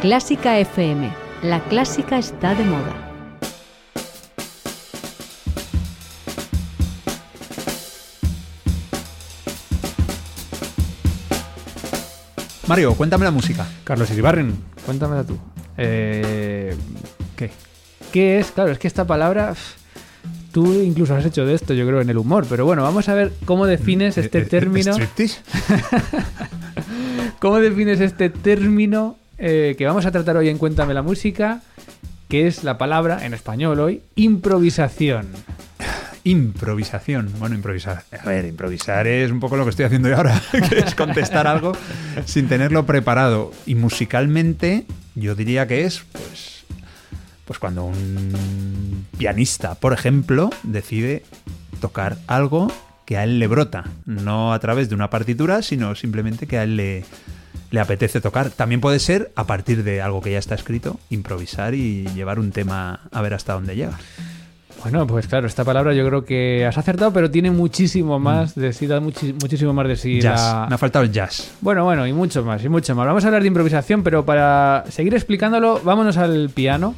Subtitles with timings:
[0.00, 1.10] Clásica FM.
[1.42, 2.94] La clásica está de moda.
[12.68, 13.66] Mario, cuéntame la música.
[13.82, 14.56] Carlos Iribarren,
[14.86, 15.36] cuéntamela tú.
[15.76, 16.76] Eh,
[17.34, 17.50] ¿Qué?
[18.12, 18.52] ¿Qué es?
[18.52, 19.54] Claro, es que esta palabra...
[20.52, 22.46] Tú incluso has hecho de esto, yo creo, en el humor.
[22.48, 24.92] Pero bueno, vamos a ver cómo defines Eh, este eh, término.
[24.92, 25.40] ¿striptease?
[27.40, 31.62] ¿Cómo defines este término eh, que vamos a tratar hoy en Cuéntame la música?
[32.28, 35.28] Que es la palabra, en español hoy, improvisación.
[36.24, 37.32] Improvisación.
[37.38, 38.02] Bueno, improvisar.
[38.20, 41.46] A ver, improvisar es un poco lo que estoy haciendo yo ahora, que es contestar
[41.46, 41.72] algo
[42.26, 43.52] sin tenerlo preparado.
[43.64, 44.84] Y musicalmente,
[45.14, 46.64] yo diría que es, pues,
[47.46, 51.22] pues cuando un pianista, por ejemplo, decide
[51.80, 52.70] tocar algo
[53.06, 56.64] que a él le brota, no a través de una partitura, sino simplemente que a
[56.64, 57.04] él le,
[57.70, 58.50] le apetece tocar.
[58.50, 62.50] También puede ser a partir de algo que ya está escrito, improvisar y llevar un
[62.52, 63.98] tema a ver hasta dónde llega.
[64.82, 68.72] Bueno, pues claro, esta palabra yo creo que has acertado, pero tiene muchísimo más de
[68.72, 70.18] sí, da muchi- muchísimo más de sí.
[70.18, 70.20] Mm.
[70.20, 70.40] Jazz.
[70.40, 71.50] la- Me ha faltado el jazz.
[71.60, 73.04] Bueno, bueno, y mucho más, y mucho más.
[73.06, 76.94] Vamos a hablar de improvisación, pero para seguir explicándolo, vámonos al piano.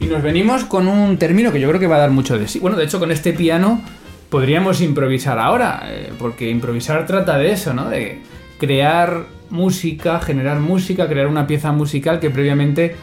[0.00, 2.48] Y nos venimos con un término que yo creo que va a dar mucho de
[2.48, 2.58] sí.
[2.58, 3.80] Bueno, de hecho, con este piano
[4.28, 7.88] podríamos improvisar ahora, eh, porque improvisar trata de eso, ¿no?
[7.88, 8.22] De
[8.60, 12.94] crear música, generar música, crear una pieza musical que previamente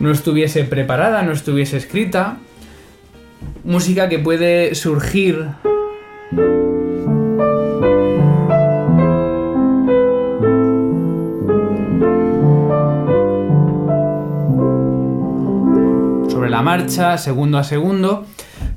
[0.00, 2.38] no estuviese preparada, no estuviese escrita.
[3.64, 5.46] Música que puede surgir
[16.28, 18.26] sobre la marcha, segundo a segundo.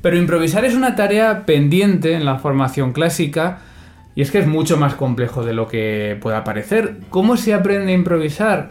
[0.01, 3.61] Pero improvisar es una tarea pendiente en la formación clásica
[4.19, 6.97] y es que es mucho más complejo de lo que pueda parecer.
[7.09, 8.69] ¿Cómo se aprende a improvisar?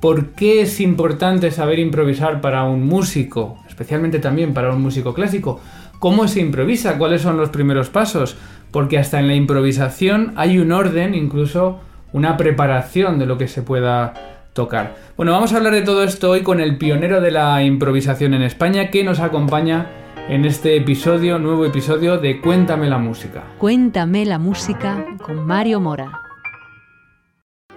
[0.00, 3.56] ¿Por qué es importante saber improvisar para un músico?
[3.66, 5.62] Especialmente también para un músico clásico.
[5.98, 6.98] ¿Cómo se improvisa?
[6.98, 8.36] ¿Cuáles son los primeros pasos?
[8.70, 11.80] Porque hasta en la improvisación hay un orden, incluso
[12.12, 14.12] una preparación de lo que se pueda
[14.52, 14.94] tocar.
[15.16, 18.42] Bueno, vamos a hablar de todo esto hoy con el pionero de la improvisación en
[18.42, 23.44] España que nos acompaña en este episodio, nuevo episodio de Cuéntame la música.
[23.58, 26.20] Cuéntame la música con Mario Mora.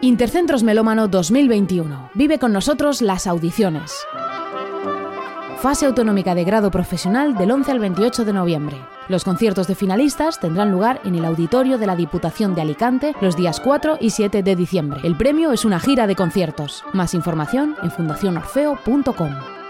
[0.02, 2.12] Intercentros Melómano 2021.
[2.14, 4.06] Vive con nosotros las audiciones.
[5.58, 8.78] Fase autonómica de grado profesional del 11 al 28 de noviembre.
[9.08, 13.36] Los conciertos de finalistas tendrán lugar en el auditorio de la Diputación de Alicante los
[13.36, 15.00] días 4 y 7 de diciembre.
[15.04, 16.84] El premio es una gira de conciertos.
[16.94, 19.65] Más información en fundacionorfeo.com.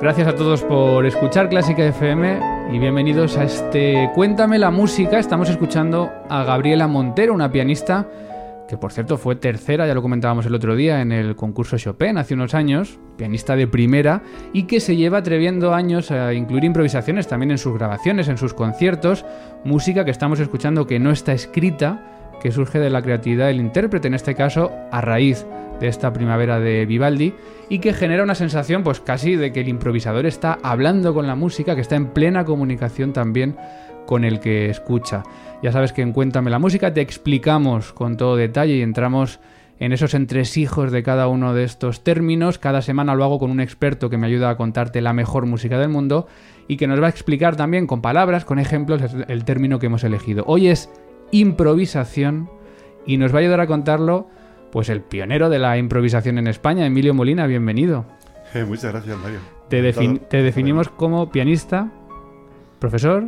[0.00, 2.38] Gracias a todos por escuchar Clásica FM
[2.72, 5.18] y bienvenidos a este Cuéntame la música.
[5.18, 8.06] Estamos escuchando a Gabriela Montero, una pianista
[8.68, 12.16] que por cierto fue tercera, ya lo comentábamos el otro día, en el concurso Chopin
[12.16, 14.22] hace unos años, pianista de primera,
[14.52, 18.54] y que se lleva atreviendo años a incluir improvisaciones también en sus grabaciones, en sus
[18.54, 19.24] conciertos,
[19.64, 22.04] música que estamos escuchando que no está escrita,
[22.40, 25.44] que surge de la creatividad del intérprete, en este caso a raíz
[25.80, 27.34] de esta primavera de Vivaldi,
[27.68, 31.34] y que genera una sensación pues casi de que el improvisador está hablando con la
[31.34, 33.56] música, que está en plena comunicación también
[34.06, 35.22] con el que escucha.
[35.62, 39.38] Ya sabes que en Cuéntame la música te explicamos con todo detalle y entramos
[39.80, 42.58] en esos entresijos de cada uno de estos términos.
[42.58, 45.78] Cada semana lo hago con un experto que me ayuda a contarte la mejor música
[45.78, 46.26] del mundo
[46.68, 50.04] y que nos va a explicar también con palabras, con ejemplos, el término que hemos
[50.04, 50.44] elegido.
[50.46, 50.90] Hoy es
[51.30, 52.50] improvisación
[53.06, 54.28] y nos va a ayudar a contarlo
[54.70, 58.04] pues el pionero de la improvisación en España, Emilio Molina, bienvenido.
[58.54, 59.40] Eh, muchas gracias, Mario.
[59.68, 61.90] Te, te definimos como pianista,
[62.78, 63.24] profesor,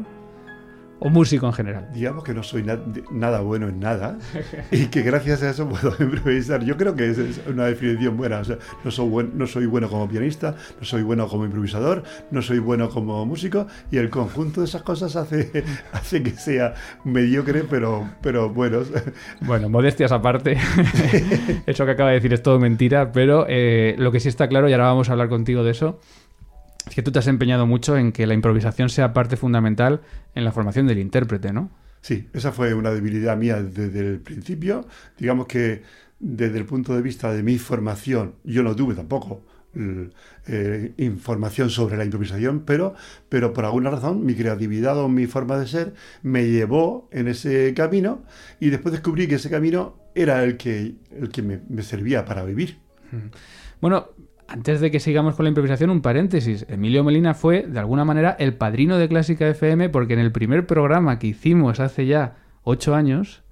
[1.00, 1.88] o músico en general?
[1.92, 2.64] Digamos que no soy
[3.10, 4.18] nada bueno en nada
[4.70, 6.62] y que gracias a eso puedo improvisar.
[6.64, 8.42] Yo creo que es una definición buena.
[8.84, 12.88] no, soy no soy bueno como pianista, no soy bueno como improvisador, no soy bueno
[12.90, 16.74] como músico y el conjunto de esas cosas hace, hace que sea
[17.04, 18.82] mediocre, pero, pero bueno.
[19.40, 20.58] Bueno, modestias aparte.
[21.66, 24.68] eso que acaba de decir es todo mentira, pero eh, lo que sí está claro,
[24.68, 25.98] y ahora vamos a hablar contigo de eso,
[26.86, 30.00] es que tú te has empeñado mucho en que la improvisación sea parte fundamental
[30.34, 31.70] en la formación del intérprete, ¿no?
[32.00, 34.86] Sí, esa fue una debilidad mía desde el principio.
[35.18, 35.82] Digamos que
[36.18, 41.96] desde el punto de vista de mi formación, yo no tuve tampoco eh, información sobre
[41.96, 42.94] la improvisación, pero,
[43.28, 47.72] pero por alguna razón mi creatividad o mi forma de ser me llevó en ese
[47.74, 48.24] camino
[48.58, 52.44] y después descubrí que ese camino era el que, el que me, me servía para
[52.44, 52.78] vivir.
[53.80, 54.08] Bueno,
[54.50, 56.66] antes de que sigamos con la improvisación, un paréntesis.
[56.68, 60.66] Emilio Molina fue, de alguna manera, el padrino de Clásica FM porque en el primer
[60.66, 63.42] programa que hicimos hace ya ocho años,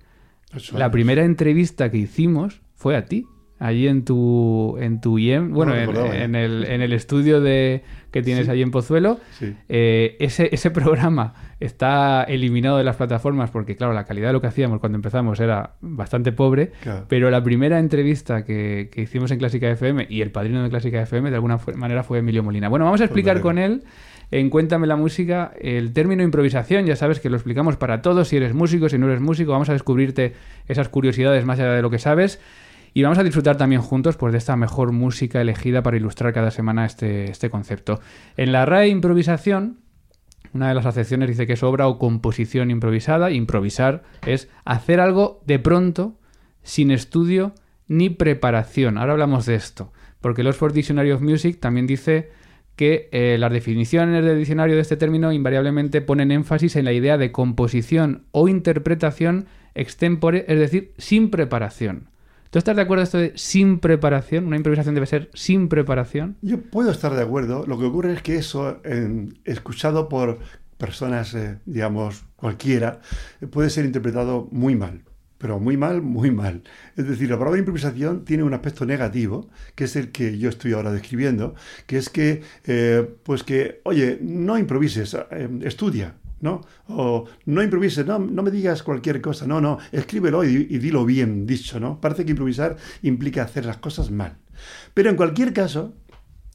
[0.73, 3.27] la primera entrevista que hicimos fue a ti
[3.61, 8.49] allí en tu en tu IEM, bueno, en, el, en, el, estudio de que tienes
[8.49, 9.21] allí en Pozuelo.
[9.69, 14.40] Eh, ese, ese programa está eliminado de las plataformas porque, claro, la calidad de lo
[14.40, 16.72] que hacíamos cuando empezamos era bastante pobre,
[17.08, 21.02] pero la primera entrevista que, que, hicimos en Clásica FM y el padrino de Clásica
[21.02, 22.69] FM de alguna manera fue Emilio Molina.
[22.69, 23.82] Bueno, vamos a explicar con él
[24.31, 28.37] en Cuéntame la música el término improvisación, ya sabes que lo explicamos para todos, si
[28.37, 30.34] eres músico, si no eres músico, vamos a descubrirte
[30.66, 32.40] esas curiosidades más allá de lo que sabes.
[32.94, 36.50] Y vamos a disfrutar también juntos pues, de esta mejor música elegida para ilustrar cada
[36.50, 38.00] semana este, este concepto.
[38.37, 39.78] En la RAE improvisación,
[40.55, 43.31] una de las acepciones dice que es obra o composición improvisada.
[43.31, 46.19] Improvisar es hacer algo de pronto,
[46.62, 47.55] sin estudio
[47.87, 48.99] ni preparación.
[48.99, 52.31] Ahora hablamos de esto, porque el Oxford Dictionary of Music también dice
[52.77, 57.19] que eh, las definiciones del diccionario de este término invariablemente ponen énfasis en la idea
[57.19, 62.11] de composición o interpretación extempore, es decir, sin preparación.
[62.50, 64.47] ¿Tú estás de acuerdo esto de sin preparación?
[64.47, 66.37] ¿Una improvisación debe ser sin preparación?
[66.41, 67.67] Yo puedo estar de acuerdo.
[67.67, 68.81] Lo que ocurre es que eso,
[69.45, 70.39] escuchado por
[70.79, 73.00] personas, eh, digamos, cualquiera,
[73.50, 75.03] puede ser interpretado muy mal.
[75.37, 76.62] Pero muy mal, muy mal.
[76.97, 80.73] Es decir, la palabra improvisación tiene un aspecto negativo, que es el que yo estoy
[80.73, 81.55] ahora describiendo,
[81.87, 86.62] que es que, eh, pues que, oye, no improvises, eh, estudia, ¿no?
[86.87, 91.46] O no improvises, no, no me digas cualquier cosa, no, no, escríbelo y, dilo bien
[91.46, 92.00] dicho, ¿no?
[92.00, 94.38] Parece que improvisar implica hacer las cosas mal.
[94.94, 95.94] Pero en cualquier caso,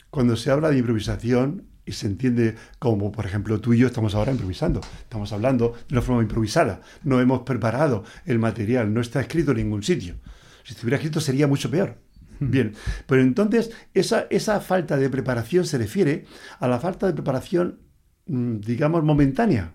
[0.09, 4.15] cuando se habla de improvisación y se entiende como, por ejemplo, tú y yo estamos
[4.15, 9.19] ahora improvisando, estamos hablando de una forma improvisada, no hemos preparado el material, no está
[9.21, 10.15] escrito en ningún sitio.
[10.63, 11.97] Si estuviera escrito sería mucho peor.
[12.39, 12.51] Hmm.
[12.51, 12.73] Bien,
[13.05, 16.25] pero entonces esa, esa falta de preparación se refiere
[16.59, 17.79] a la falta de preparación
[18.25, 19.73] digamos, momentánea.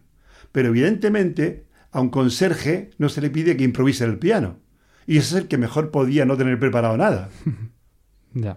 [0.53, 4.59] Pero evidentemente a un conserje no se le pide que improvise el piano.
[5.07, 7.31] Y ese es el que mejor podía no tener preparado nada.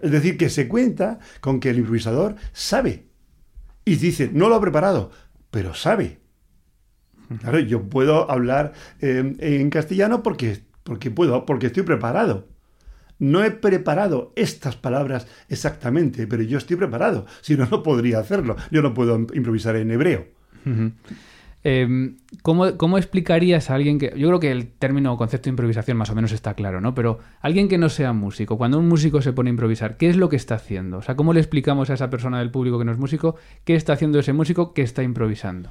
[0.02, 3.06] Es decir, que se cuenta con que el improvisador sabe.
[3.84, 5.10] Y dice, no lo ha preparado,
[5.50, 6.20] pero sabe.
[7.40, 12.48] Claro, yo puedo hablar eh, en castellano porque, porque puedo, porque estoy preparado.
[13.22, 17.24] No he preparado estas palabras exactamente, pero yo estoy preparado.
[17.40, 18.56] Si no, no podría hacerlo.
[18.72, 20.26] Yo no puedo improvisar en hebreo.
[21.62, 24.12] Em, ¿cómo, explicarías a alguien que...
[24.16, 26.96] Yo creo que el término o concepto de improvisación más o menos está claro, ¿no?
[26.96, 30.16] Pero alguien que no sea músico, cuando un músico se pone a improvisar, ¿qué es
[30.16, 30.98] lo que está haciendo?
[30.98, 33.76] O sea, ¿cómo le explicamos a esa persona del público que no es músico qué
[33.76, 35.70] está haciendo ese músico que está improvisando?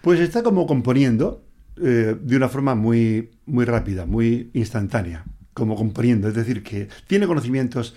[0.00, 1.44] Pues está como componiendo
[1.76, 7.26] eh, de una forma muy, muy rápida, muy instantánea como componiendo, es decir, que tiene
[7.26, 7.94] conocimientos,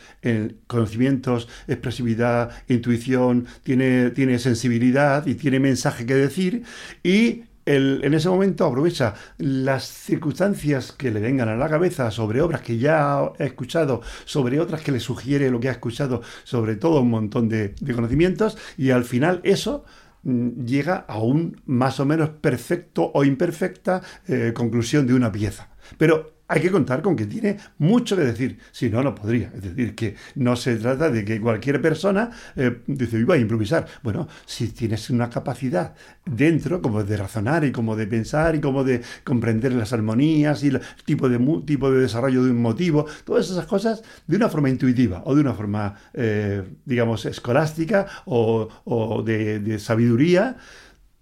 [0.68, 6.64] conocimientos, expresividad, intuición, tiene, tiene sensibilidad y tiene mensaje que decir
[7.04, 12.62] y en ese momento aprovecha las circunstancias que le vengan a la cabeza sobre obras
[12.62, 17.02] que ya ha escuchado, sobre otras que le sugiere lo que ha escuchado, sobre todo
[17.02, 19.86] un montón de, conocimientos y al final eso
[20.24, 25.70] mm, llega a un más o menos perfecto o imperfecta eh, conclusión de una pieza.
[25.98, 29.52] Pero hay que contar con que tiene mucho que decir, si no, no podría.
[29.56, 33.88] Es decir, que no se trata de que cualquier persona eh, dice, a improvisar.
[34.04, 35.96] Bueno, si tienes una capacidad
[36.26, 40.68] dentro, como de razonar y como de pensar y como de comprender las armonías y
[40.68, 44.70] el tipo de, tipo de desarrollo de un motivo, todas esas cosas de una forma
[44.70, 50.58] intuitiva o de una forma, eh, digamos, escolástica o, de, de sabiduría,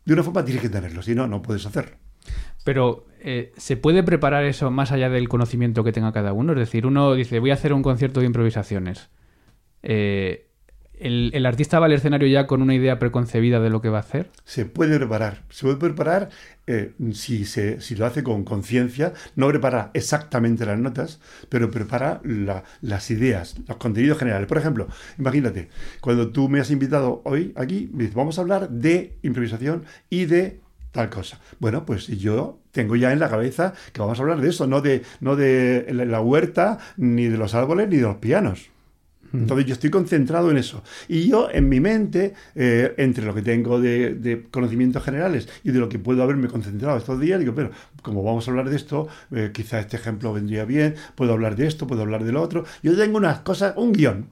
[0.05, 2.00] de una forma tienes que tenerlo, si no, no puedes hacerlo.
[2.63, 6.53] Pero eh, ¿se puede preparar eso más allá del conocimiento que tenga cada uno?
[6.53, 9.10] Es decir, uno dice, voy a hacer un concierto de improvisaciones.
[9.84, 10.48] Eh,
[11.01, 14.01] el, artista va al escenario ya con una idea preconcebida de lo que va a
[14.01, 14.30] hacer?
[14.46, 15.41] Se puede preparar.
[15.50, 16.30] Se puede preparar
[16.68, 19.13] eh, si, se, si, lo hace con conciencia.
[19.36, 22.22] No prepara exactamente las notas, pero prepara
[22.82, 24.48] las ideas, los contenidos generales.
[24.48, 24.88] Por ejemplo,
[25.18, 25.70] imagínate,
[26.01, 30.60] cuando tú me has invitado hoy aquí, vamos a hablar de improvisación y de
[30.91, 31.39] tal cosa.
[31.60, 34.81] Bueno, pues yo tengo ya en la cabeza que vamos a hablar de eso, no
[34.81, 38.69] de, no de la huerta, ni de los árboles, ni de los pianos.
[39.33, 40.83] Entonces yo estoy concentrado en eso.
[41.07, 45.79] Y yo en mi mente, eh, entre lo que tengo de, conocimientos generales y de
[45.79, 47.71] lo que puedo haberme concentrado estos días, digo, pero
[48.01, 51.67] como vamos a hablar de esto, eh, quizá este ejemplo vendría bien, puedo hablar de
[51.67, 52.65] esto, puedo hablar de lo otro.
[52.83, 54.27] Yo tengo unas cosas, un guion.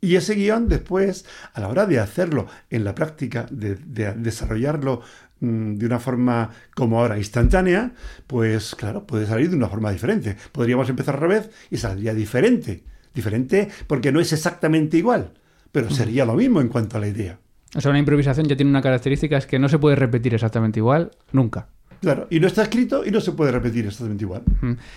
[0.00, 3.76] Y ese guion después, a la hora de hacerlo en la práctica, de,
[4.14, 7.92] desarrollarlo mm, de una forma como ahora instantánea,
[8.26, 10.36] pues claro, puede salir de una forma diferente.
[10.52, 12.84] Podríamos empezar al revés y saldría diferente.
[13.14, 15.32] Diferente porque no es exactamente igual,
[15.72, 17.38] pero sería lo mismo en cuanto a la idea.
[17.74, 20.80] O sea, una improvisación ya tiene una característica, es que no se puede repetir exactamente
[20.80, 21.68] igual nunca.
[22.00, 24.42] Claro, y no está escrito y no se puede repetir exactamente igual.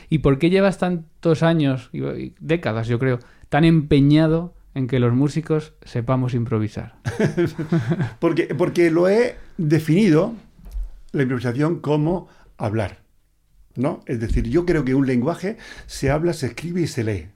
[0.10, 5.14] ¿Y por qué llevas tantos años, y décadas yo creo, tan empeñado en que los
[5.14, 6.96] músicos sepamos improvisar?
[8.20, 10.34] porque, porque lo he definido,
[11.12, 13.00] la improvisación, como hablar.
[13.76, 14.04] ¿no?
[14.06, 15.58] Es decir, yo creo que un lenguaje
[15.88, 17.30] se habla, se escribe y se lee.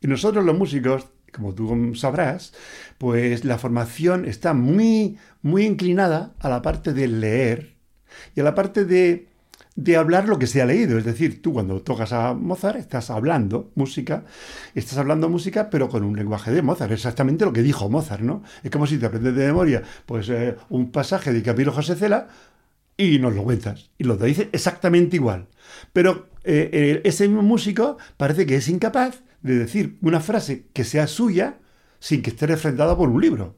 [0.00, 2.52] Y nosotros los músicos, como tú sabrás,
[2.98, 7.74] pues la formación está muy, muy inclinada a la parte de leer
[8.34, 9.27] y a la parte de,
[9.78, 10.98] de hablar lo que se ha leído.
[10.98, 14.24] Es decir, tú cuando tocas a Mozart estás hablando música,
[14.74, 18.42] estás hablando música, pero con un lenguaje de Mozart, exactamente lo que dijo Mozart, ¿no?
[18.64, 22.26] Es como si te aprendes de memoria pues eh, un pasaje de Camilo José Cela
[22.96, 23.90] y nos lo cuentas.
[23.98, 25.46] Y lo dice exactamente igual.
[25.92, 30.82] Pero eh, eh, ese mismo músico parece que es incapaz de decir una frase que
[30.82, 31.58] sea suya
[32.00, 33.54] sin que esté refrendada por un libro.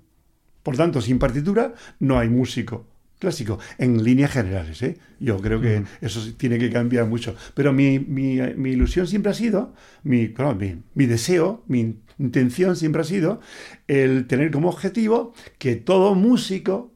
[0.62, 2.89] Por tanto, sin partitura no hay músico
[3.20, 4.82] clásico, en líneas generales.
[4.82, 4.96] ¿eh?
[5.20, 7.36] Yo creo que eso tiene que cambiar mucho.
[7.54, 10.34] Pero mi, ilusión siempre ha sido, mi,
[10.94, 13.40] mi, deseo, mi intención siempre ha sido
[13.86, 16.92] el tener como objetivo que todo músico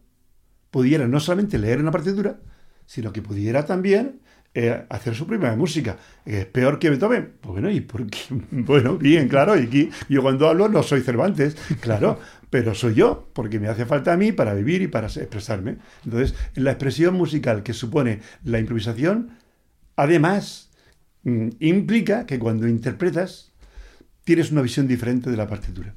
[0.70, 2.40] pudiera no solamente leer una partitura,
[2.86, 4.20] sino que pudiera también
[4.54, 5.98] eh, hacer su primera música.
[6.24, 7.34] ¿Es peor que Beethoven?
[7.40, 8.18] Pues bueno, ¿y por qué?
[8.50, 12.18] Bueno, bien, claro, y aquí yo cuando hablo no soy Cervantes, claro,
[12.54, 15.78] pero soy yo, porque me hace falta a mí para vivir y para expresarme.
[16.04, 19.30] Entonces, la expresión musical que supone la improvisación,
[19.96, 20.70] además,
[21.24, 23.50] mm, implica que cuando interpretas,
[24.22, 25.96] tienes una visión diferente de la partitura.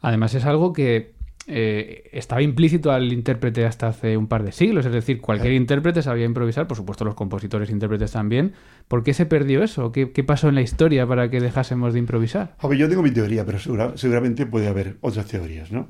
[0.00, 1.12] Además, es algo que
[1.48, 6.02] eh, estaba implícito al intérprete hasta hace un par de siglos, es decir, cualquier intérprete
[6.02, 8.52] sabía improvisar, por supuesto los compositores e intérpretes también.
[8.86, 9.90] ¿Por qué se perdió eso?
[9.90, 12.56] ¿Qué, pasó en la historia para que dejásemos de improvisar?
[12.76, 13.58] yo tengo mi teoría, pero
[13.96, 15.88] seguramente puede haber otras teorías, ¿no?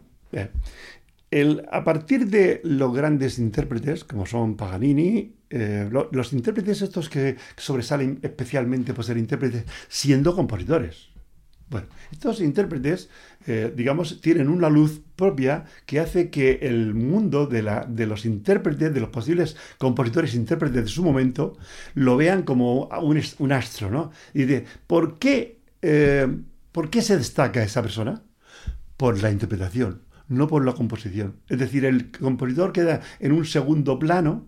[1.31, 7.37] El, a partir de los grandes intérpretes, como son Paganini, eh, los intérpretes estos que
[7.57, 11.12] sobresalen especialmente por ser intérpretes siendo compositores.
[11.73, 13.09] Bueno, estos intérpretes,
[13.47, 18.27] eh, digamos, tienen una luz propia que hace que el mundo de, la, de, los
[18.27, 21.57] intérpretes, de los posibles compositores e intérpretes de su momento,
[21.95, 24.11] lo vean como un, astro, ¿no?
[24.35, 26.29] Y de, ¿por qué, eh,
[26.73, 28.23] ¿por qué se destaca esa persona?
[28.99, 31.37] Por la interpretación, no por la composición.
[31.49, 34.47] Es decir, el compositor queda en un segundo plano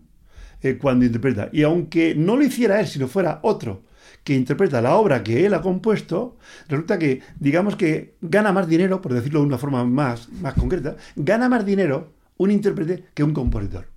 [0.61, 1.49] eh, cuando interpreta.
[1.51, 3.81] Y aunque no lo hiciera él, sino fuera otro,
[4.23, 9.01] que interpreta la obra que él ha compuesto, resulta que, digamos que gana más dinero,
[9.01, 13.33] por decirlo de una forma más, más concreta, gana más dinero un intérprete que un
[13.33, 13.87] compositor.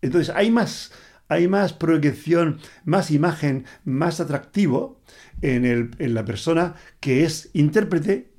[0.00, 0.92] Entonces hay más,
[1.28, 5.00] hay más proyección, más imagen, más atractivo
[5.40, 8.32] en, el, en la persona que es intérprete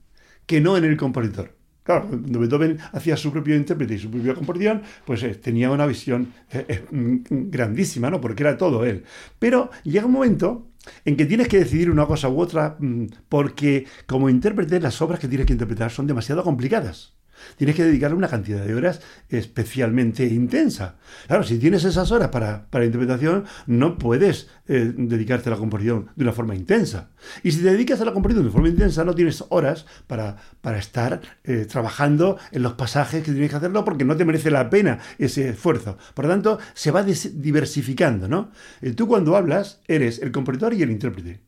[0.45, 1.55] que no en el compositor.
[1.83, 5.85] Claro, cuando Beethoven hacía su propio intérprete y su propia composición, pues eh, tenía una
[5.85, 8.21] visión eh, eh, mm, grandísima, ¿no?
[8.21, 9.03] Porque era todo él.
[9.37, 10.69] Pero llega un momento
[11.05, 15.19] en que tienes que decidir una cosa u otra mm, porque como intérprete las obras
[15.19, 17.13] que tienes que interpretar son demasiado complicadas
[17.57, 20.95] tienes que dedicarle una cantidad de horas especialmente intensa.
[21.27, 26.09] Claro, si tienes esas horas para, para interpretación, no puedes eh, dedicarte a la composición
[26.15, 27.09] de una forma intensa.
[27.43, 30.77] Y si te dedicas a la composición de forma intensa, no tienes horas para, para
[30.77, 34.69] estar eh, trabajando en los pasajes que tienes que hacerlo porque no te merece la
[34.69, 35.97] pena ese esfuerzo.
[36.13, 38.51] Por lo tanto, se va diversificando, ¿no?
[38.81, 41.41] Eh, tú cuando hablas, eres el compositor y el intérprete.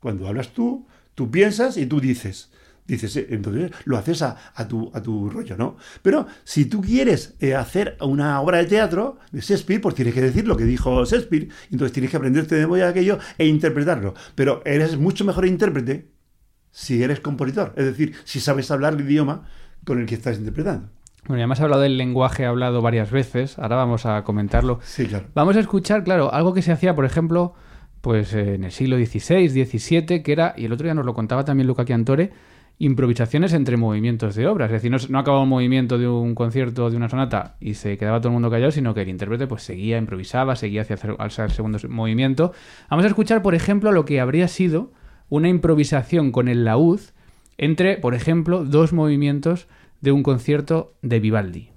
[0.00, 2.50] Cuando hablas tú, tú piensas y tú dices.
[2.86, 5.76] Dices, eh, entonces lo haces a, a, tu, a tu rollo, ¿no?
[6.02, 10.22] Pero si tú quieres eh, hacer una obra de teatro de Shakespeare, pues tienes que
[10.22, 11.48] decir lo que dijo Shakespeare.
[11.70, 14.14] Entonces tienes que aprenderte de memoria aquello e interpretarlo.
[14.34, 16.10] Pero eres mucho mejor intérprete
[16.70, 17.72] si eres compositor.
[17.76, 19.48] Es decir, si sabes hablar el idioma
[19.84, 20.90] con el que estás interpretando.
[21.26, 24.78] Bueno, ya hemos hablado del lenguaje hablado varias veces, ahora vamos a comentarlo.
[24.84, 25.26] Sí, claro.
[25.34, 27.54] Vamos a escuchar, claro, algo que se hacía, por ejemplo,
[28.00, 31.44] pues en el siglo XVI, XVII, que era, y el otro día nos lo contaba
[31.44, 32.32] también Luca Chiantore,
[32.78, 34.70] improvisaciones entre movimientos de obras.
[34.70, 38.20] Es decir, no, acababa un movimiento de un concierto, de una sonata, y se quedaba
[38.20, 41.50] todo el mundo callado, sino que el intérprete pues seguía, improvisaba, seguía hacia, hacia el
[41.50, 42.52] segundo movimiento.
[42.90, 44.92] Vamos a escuchar, por ejemplo, lo que habría sido
[45.28, 47.00] una improvisación con el laúd
[47.58, 49.66] entre, por ejemplo, dos movimientos
[50.00, 51.70] de un concierto de Vivaldi.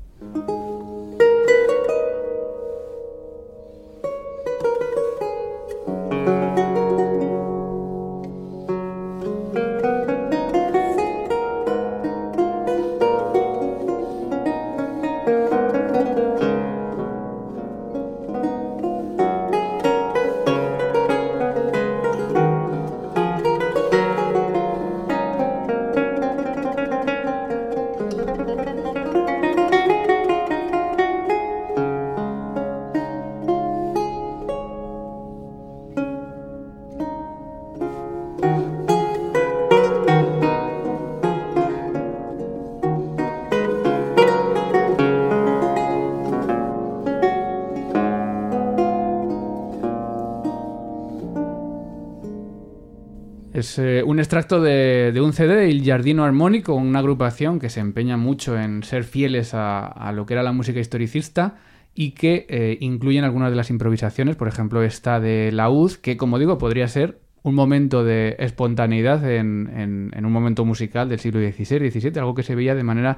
[54.29, 59.03] Extracto de, un CD, El Giardino Armónico, una agrupación que se empeña mucho en ser
[59.03, 61.55] fieles a, lo que era la música historicista
[61.95, 66.37] y que eh, incluyen algunas de las improvisaciones, por ejemplo esta de laúd, que como
[66.37, 72.19] digo podría ser un momento de espontaneidad en un momento musical del siglo XVI, XVII,
[72.19, 73.17] algo que se veía de manera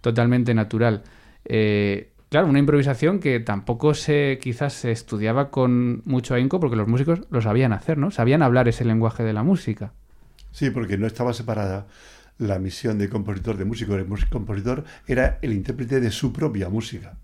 [0.00, 1.02] totalmente natural.
[1.44, 6.88] Eh, Claro, una improvisación que tampoco se quizás se estudiaba con mucho ahínco porque los
[6.88, 8.10] músicos lo sabían hacer, ¿no?
[8.10, 9.92] Sabían hablar ese lenguaje de la música.
[10.52, 11.86] Sí, porque no estaba separada
[12.38, 13.94] la misión de compositor, de músico.
[13.94, 17.18] El compositor era el intérprete de su propia música.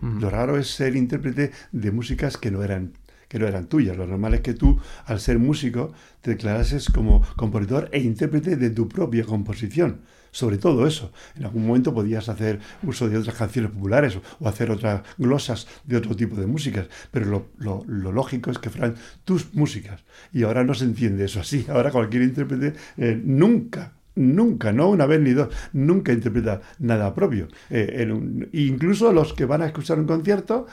[0.00, 0.20] Mm.
[0.20, 2.92] Lo raro es ser intérprete de músicas que no eran
[3.28, 3.96] que no eran tuyas.
[3.96, 8.70] Lo normal es que tú, al ser músico, te declarases como compositor e intérprete de
[8.70, 10.02] tu propia composición
[10.34, 11.12] sobre todo eso.
[11.36, 15.96] En algún momento podías hacer uso de otras canciones populares o, hacer otras glosas de
[15.96, 20.02] otro tipo de músicas, pero lo, lógico es que fueran tus músicas.
[20.32, 21.64] Y ahora no se entiende eso así.
[21.74, 27.48] Ahora cualquier intérprete eh, nunca nunca, no una vez ni dos, nunca interpreta nada propio.
[27.70, 28.08] Eh,
[28.52, 30.66] incluso los que van a escuchar un concierto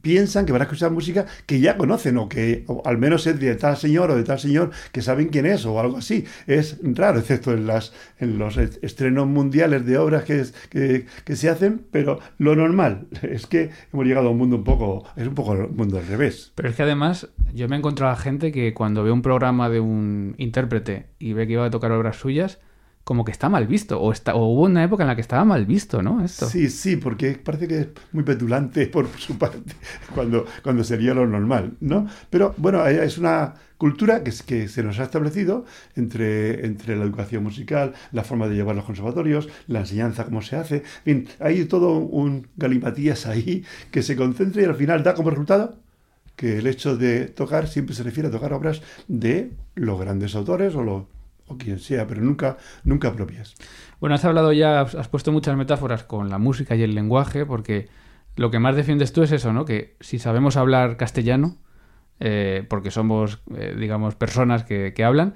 [0.00, 3.54] piensan que van a escuchar música que ya conocen o que al menos es de
[3.54, 6.24] tal señor o de tal señor que saben quién es o algo así.
[6.46, 11.48] Es raro, excepto en, las, en los estrenos mundiales de obras que, que, que, se
[11.48, 15.34] hacen, pero lo normal es que hemos llegado a un mundo un poco, es un
[15.34, 16.52] poco el mundo al revés.
[16.54, 19.68] Pero es que además yo me he encontrado a gente que cuando ve un programa
[19.68, 22.58] de un intérprete y ve que iba a tocar obras suyas,
[23.10, 25.44] como que está mal visto, o, está, o hubo una época en la que estaba
[25.44, 26.28] mal visto, ¿no?
[26.28, 29.72] Sí, sí, porque parece que es muy petulante por su parte,
[30.14, 32.06] cuando, cuando sería lo normal, ¿no?
[32.30, 35.64] Pero bueno, es una cultura que, que se nos ha establecido
[35.96, 40.54] entre, entre la educación musical, la forma de llevar los conservatorios, la enseñanza, cómo se
[40.54, 45.30] hace, en hay todo un galimatías ahí que se concentra y al final da como
[45.30, 45.80] resultado
[46.36, 50.76] que el hecho de tocar siempre se refiere a tocar obras de los grandes autores
[50.76, 51.06] o los
[51.50, 53.54] o quien sea, pero nunca, nunca propias.
[54.00, 57.88] Bueno, has hablado ya, has puesto muchas metáforas con la música y el lenguaje, porque
[58.36, 59.64] lo que más defiendes tú es eso, ¿no?
[59.64, 61.58] Que si sabemos hablar castellano,
[62.20, 65.34] eh, porque somos, eh, digamos, personas que, que hablan,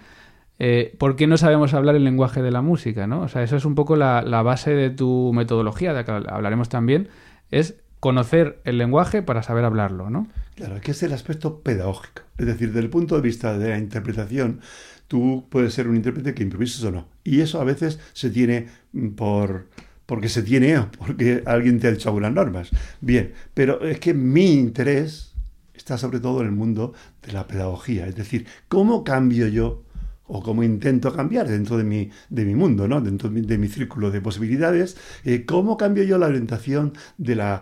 [0.59, 3.23] eh, ¿por qué no sabemos hablar el lenguaje de la música, no?
[3.23, 6.13] O sea, eso es un poco la, la base de tu metodología, de la que
[6.13, 7.09] hablaremos también,
[7.51, 10.29] es conocer el lenguaje para saber hablarlo, ¿no?
[10.55, 12.23] Claro, que es el aspecto pedagógico.
[12.39, 14.61] Es decir, desde el punto de vista de la interpretación,
[15.09, 17.09] tú puedes ser un intérprete que improvises o no.
[17.25, 18.69] Y eso a veces se tiene
[19.17, 19.69] por
[20.07, 22.71] porque se tiene o porque alguien te ha hecho algunas normas.
[23.01, 25.35] Bien, pero es que mi interés
[25.75, 28.07] está sobre todo en el mundo de la pedagogía.
[28.07, 29.83] Es decir, ¿cómo cambio yo
[30.27, 33.01] o cómo intento cambiar dentro de mi, de mi mundo, ¿no?
[33.01, 34.97] dentro de mi, círculo de posibilidades?
[35.25, 37.61] Eh, ¿Cómo cambio yo la orientación del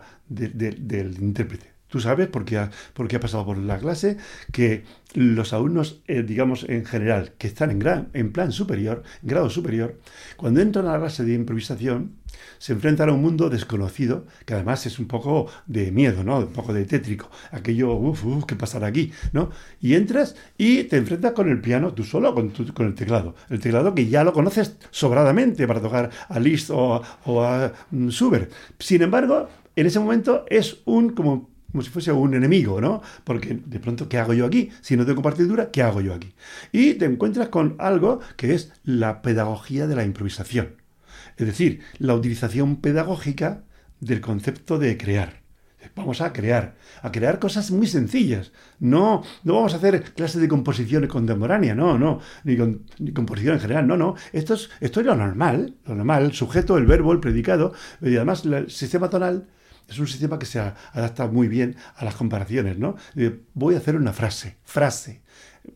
[1.20, 1.71] intérprete?
[1.92, 4.16] Tú sabes, porque ha, ha pasado por la clase,
[4.50, 10.00] que los alumnos, eh, digamos, en general, que están en, plan superior, grado superior,
[10.38, 12.14] cuando entran a la clase de improvisación,
[12.56, 16.38] se enfrentan a un mundo desconocido, que además es un poco de miedo, ¿no?
[16.38, 17.30] Un poco de tétrico.
[17.50, 19.12] Aquello, uff, uf, ¿qué pasará aquí?
[19.34, 19.50] ¿No?
[19.78, 22.54] Y entras y te enfrentas con el piano, tú solo, con,
[22.86, 23.34] el teclado.
[23.50, 27.02] El teclado que ya lo conoces sobradamente para tocar a Liszt o,
[27.44, 28.50] a mm, Schubert.
[28.78, 33.02] Sin embargo, en ese momento es un como como si fuese un enemigo, ¿no?
[33.24, 34.70] Porque de pronto, ¿qué hago yo aquí?
[34.82, 36.34] Si no tengo partitura, ¿qué hago yo aquí?
[36.70, 40.76] Y te encuentras con algo que es la pedagogía de la improvisación.
[41.38, 43.64] Es decir, la utilización pedagógica
[44.00, 45.40] del concepto de crear.
[45.96, 48.52] Vamos a crear, a crear cosas muy sencillas.
[48.78, 52.56] No, no vamos a hacer clases de composición contemporánea, no, no, ni,
[52.98, 54.14] ni composición en general, no, no.
[54.32, 58.14] Esto es, esto es lo normal, lo normal, el sujeto, el verbo, el predicado, y
[58.14, 59.48] además el sistema tonal
[59.88, 62.96] es un sistema que se adapta muy bien a las comparaciones, ¿no?
[63.54, 65.22] Voy a hacer una frase, frase.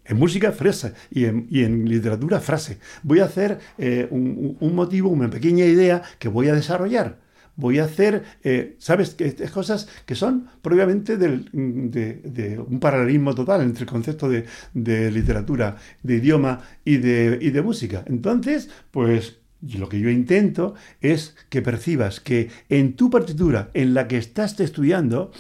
[0.05, 0.95] En música, frase.
[1.11, 2.79] Y en, literatura, frase.
[3.03, 7.19] Voy a hacer eh, un, motivo, una pequeña idea que voy a desarrollar.
[7.55, 9.17] Voy a hacer, eh, ¿sabes?
[9.53, 16.61] Cosas que son propiamente de, un paralelismo total entre el concepto de, literatura, de idioma
[16.85, 18.05] y de música.
[18.07, 23.95] Entonces, pues y lo que yo intento es que percibas que en tu partitura, en
[23.95, 25.33] la que estás estudiando,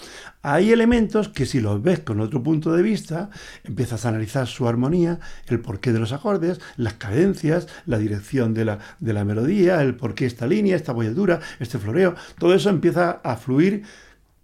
[0.42, 3.30] hay elementos que si los ves con otro punto de vista,
[3.64, 8.64] empiezas a analizar su armonía, el porqué de los acordes, las cadencias, la dirección de
[8.64, 13.10] la, de la melodía, el porqué esta línea, esta bolladura, este floreo, todo eso empieza
[13.22, 13.82] a fluir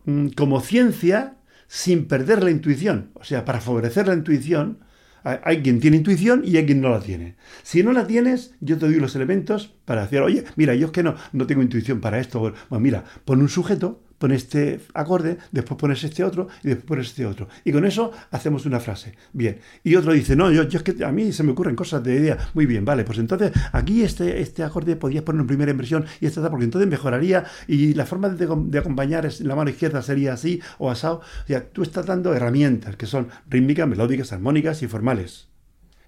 [0.04, 3.10] mm, como ciencia sin perder la intuición.
[3.14, 4.78] O sea, para favorecer la intuición,
[5.24, 7.36] hay quien tiene intuición y hay quien no la tiene.
[7.62, 10.92] Si no la tienes, yo te doy los elementos para decir, oye, mira, yo es
[10.92, 12.40] que no, no tengo intuición para esto.
[12.40, 17.08] Bueno, mira, pon un sujeto, pon este acorde, después pones este otro y después pones
[17.08, 17.48] este otro.
[17.64, 19.14] Y con eso hacemos una frase.
[19.32, 19.58] Bien.
[19.82, 22.14] Y otro dice, no, yo, yo es que a mí se me ocurren cosas de
[22.14, 22.38] idea.
[22.54, 26.26] Muy bien, vale, pues entonces aquí este, este acorde podías poner en primera inversión y
[26.26, 30.34] esta porque entonces mejoraría y la forma de, de acompañar es, la mano izquierda sería
[30.34, 31.22] así o asado.
[31.42, 35.51] O sea, tú estás dando herramientas que son rítmicas, melódicas, armónicas y formales.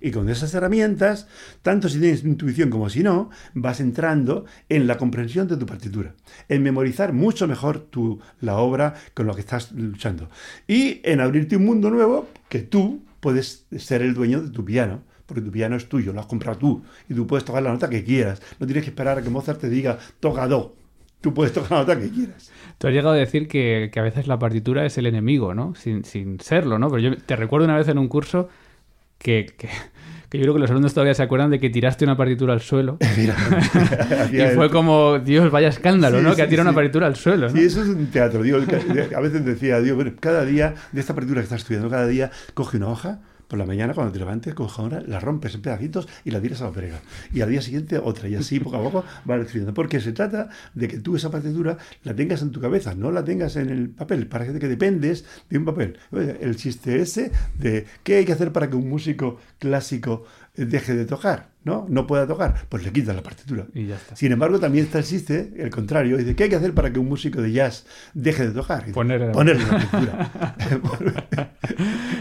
[0.04, 1.26] Y con esas herramientas,
[1.62, 6.12] tanto si tienes intuición como si no, vas entrando en la comprensión de tu partitura,
[6.50, 10.28] en memorizar mucho mejor tu, la obra con la que estás luchando
[10.68, 15.00] y en abrirte un mundo nuevo que tú puedes ser el dueño de tu piano
[15.24, 17.88] porque tu piano es tuyo, lo has comprado tú y tú puedes tocar la nota
[17.88, 18.42] que quieras.
[18.60, 20.76] No tienes que esperar a que Mozart te diga toca do.
[21.22, 22.52] Tú puedes tocar la nota que quieras.
[22.76, 25.74] Tú has llegado a decir que, a veces la partitura es el enemigo, ¿no?
[25.74, 26.90] Sin, sin serlo, ¿no?
[26.90, 28.50] Pero yo te recuerdo una vez en un curso
[29.18, 29.68] que, que,
[30.38, 32.98] yo creo que los alumnos todavía se acuerdan de que tiraste una partitura al suelo.
[34.32, 36.34] y fue como, Dios, vaya escándalo, ¿no?
[36.34, 37.48] que ha tirado una partitura al suelo.
[37.50, 38.42] Sí, eso es un teatro.
[39.16, 42.76] a veces decía, Dios, cada día, de esta partitura que estás estudiando, cada día coge
[42.76, 46.30] una hoja por la mañana cuando te levantes con una, la rompes en pedacitos y
[46.30, 47.00] la tiras a la brega.
[47.32, 48.28] Y al día siguiente otra.
[48.28, 49.74] Y así poco a poco vas escribiendo.
[49.74, 53.24] Porque se trata de que tú esa partitura la tengas en tu cabeza, no la
[53.24, 54.26] tengas en el papel.
[54.26, 55.98] Parece que dependes de un papel.
[56.12, 60.24] El chiste ese de qué hay que hacer para que un músico clásico
[60.56, 61.86] deje de tocar, ¿no?
[61.88, 63.66] No pueda tocar, pues le quitas la partitura.
[63.74, 64.14] Y ya está.
[64.14, 67.42] Sin embargo, también existe el contrario, dice, ¿qué hay que hacer para que un músico
[67.42, 68.90] de jazz deje de tocar?
[68.92, 70.54] Ponerle la partitura.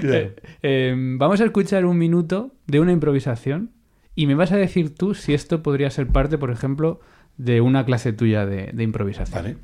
[0.06, 3.72] Eh, em, vamos a escuchar un minuto de una improvisación
[4.16, 7.00] y me vas a decir tú si esto podría ser parte, por ejemplo,
[7.38, 9.58] de una clase tuya de, de improvisación.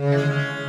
[0.00, 0.61] Vale.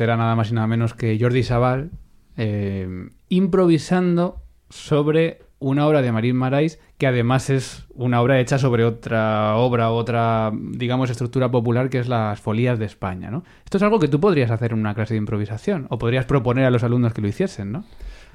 [0.00, 1.90] Este era nada más y nada menos que Jordi Sabal
[2.38, 2.88] eh,
[3.28, 9.56] improvisando sobre una obra de Marín Marais que además es una obra hecha sobre otra
[9.56, 13.44] obra, otra, digamos, estructura popular que es las folías de España, ¿no?
[13.62, 16.64] Esto es algo que tú podrías hacer en una clase de improvisación o podrías proponer
[16.64, 17.84] a los alumnos que lo hiciesen, ¿no?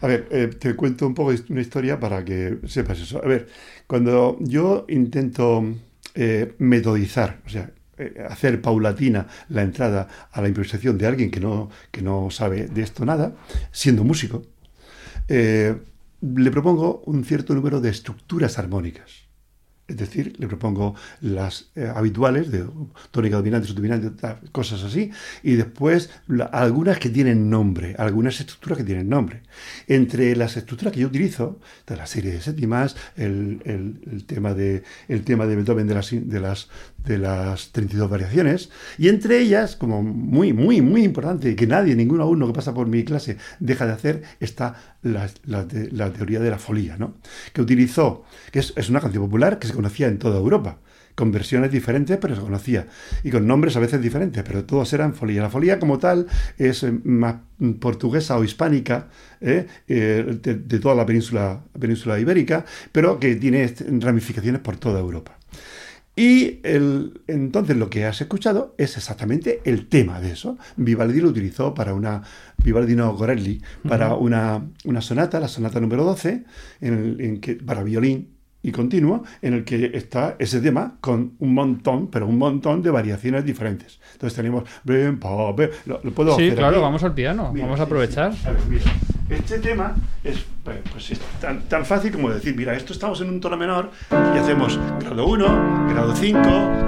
[0.01, 3.19] A ver, eh, te cuento un poco una historia para que sepas eso.
[3.23, 3.47] A ver,
[3.87, 5.63] cuando yo intento
[6.13, 7.71] eh, metodizar, o sea,
[8.29, 12.81] hacer paulatina la entrada a la improvisación de alguien que no, que no sabe de
[12.81, 13.35] esto nada,
[13.71, 14.43] siendo músico,
[15.27, 19.24] le propongo un cierto número de estructuras armónicas.
[19.87, 22.65] Es decir, le propongo las eh, habituales de
[23.11, 24.09] tónica dominante, subdominante,
[24.51, 25.11] cosas así,
[25.43, 26.09] y después
[26.51, 29.43] algunas que tienen nombre, algunas estructuras que tienen nombre.
[29.87, 34.81] Entre las estructuras que yo utilizo, de la serie de séptimas, el, el, tema, de,
[35.07, 36.67] el tema de Beethoven de las, de, las,
[37.03, 42.21] de las 32 variaciones, y entre ellas, como muy, muy, muy importante, que nadie, ningún
[42.21, 46.97] alumno que pasa por mi clase deja de hacer, está la, teoría de la folía,
[46.97, 47.15] ¿no?
[47.53, 50.79] que utilizó, que es, una canción popular que se conocía en toda Europa,
[51.13, 52.87] con versiones diferentes, pero se conocía,
[53.23, 55.41] y con nombres a veces diferentes, pero todos eran folía.
[55.41, 57.35] La folía como tal es eh, más
[57.79, 59.07] portuguesa o hispánica
[59.39, 59.65] ¿eh?
[59.87, 65.37] Eh, de, toda la península ibérica, pero que tiene ramificaciones por toda Europa.
[66.15, 70.57] Y el, entonces lo que has escuchado es exactamente el tema de eso.
[70.77, 72.21] Vivaldi lo utilizó para una,
[72.63, 76.45] Vivaldi no Corelli, para una, una, sonata, la sonata número 12,
[76.81, 81.53] en, en que, para violín y continuo en el que está ese tema con un
[81.53, 83.99] montón, pero un montón de variaciones diferentes.
[84.13, 84.63] Entonces tenemos...
[85.85, 88.33] Lo, lo puedo sí, claro, vamos al piano, vamos a aprovechar.
[89.29, 91.11] Este tema es, pues,
[91.41, 95.27] tan, tan, fácil como decir, mira, esto estamos en un tono menor y hacemos grado
[95.27, 96.39] 1, grado 5,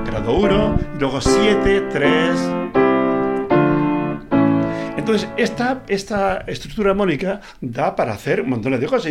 [0.05, 2.67] grado 1, y luego 7, 3...
[4.97, 9.09] Entonces, esta, esta estructura armónica da para hacer montones de cosas.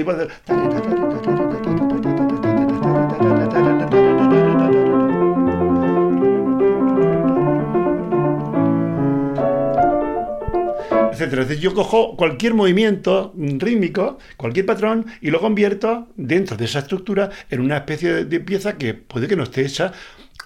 [11.26, 11.60] Etcétera.
[11.60, 17.60] yo cojo cualquier movimiento rítmico, cualquier patrón, y lo convierto dentro de esa estructura en
[17.60, 19.92] una especie de pieza que puede que no esté hecha,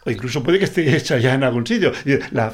[0.05, 1.93] o incluso puede que esté hecha ya en algún sitio.
[2.33, 2.53] La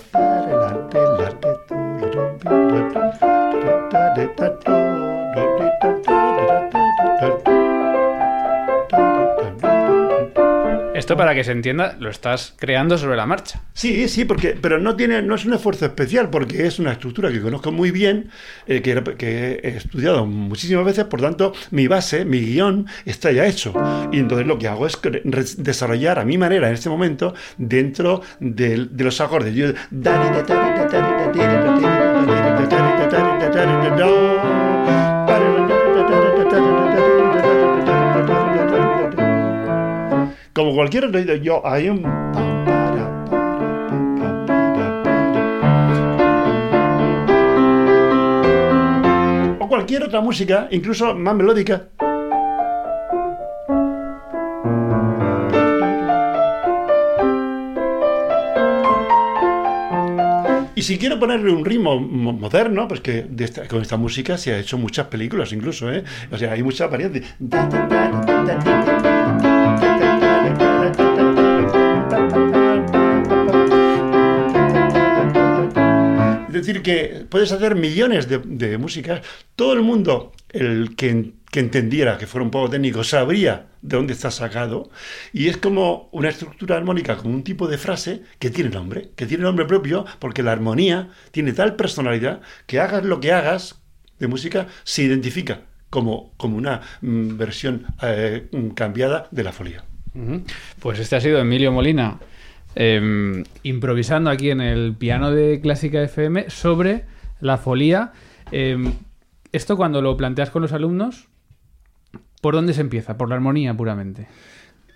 [11.16, 13.62] Para que se entienda, lo estás creando sobre la marcha.
[13.72, 17.30] Sí, sí, porque, pero no tiene, no es un esfuerzo especial, porque es una estructura
[17.30, 18.30] que conozco muy bien,
[18.66, 23.46] eh, que, que, he estudiado muchísimas veces, por tanto, mi base, mi guion, está ya
[23.46, 23.74] hecho.
[24.12, 24.98] Y entonces lo que hago es
[25.58, 29.54] desarrollar a mi manera en este momento dentro de, de los acordes.
[29.54, 29.72] Yo,
[40.56, 42.02] como cualquier otro, yo hay un...
[49.60, 51.88] O cualquier otra música, incluso más melódica.
[60.74, 63.26] Y si quiero ponerle un ritmo moderno, pues que
[63.68, 66.02] con esta música se ha hecho muchas películas incluso, ¿eh?
[66.30, 67.24] O sea, hay muchas variantes.
[76.60, 79.22] Decir, que puedes hacer millones de, músicas.
[79.54, 84.30] Todo el mundo, el que, entendiera, que fuera un poco técnico, sabría de dónde está
[84.30, 84.90] sacado.
[85.32, 89.26] Y es como una estructura armónica, como un tipo de frase que tiene nombre, que
[89.26, 93.80] tiene nombre propio, porque la armonía tiene tal personalidad que hagas lo que hagas
[94.18, 99.84] de música, se identifica como, como una mm, versión eh, cambiada de la folía.
[100.80, 102.18] Pues este ha sido Emilio Molina.
[102.78, 107.06] Em, improvisando aquí en el piano de Clásica FM sobre
[107.40, 108.12] la folía.
[108.52, 108.92] Em,
[109.50, 111.26] esto cuando lo planteas con los alumnos,
[112.42, 113.16] ¿por dónde se empieza?
[113.16, 114.28] ¿Por la armonía puramente?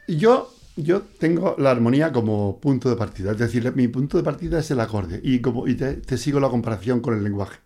[0.06, 4.58] Yo, yo tengo la armonía como punto de partida, es decir, mi punto de partida
[4.58, 7.60] es el acorde y, como, y te, sigo la comparación con el lenguaje.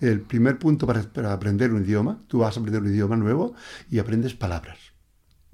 [0.00, 3.54] El primer punto para, para aprender un idioma, tú vas a aprender un idioma nuevo
[3.90, 4.89] y aprendes palabras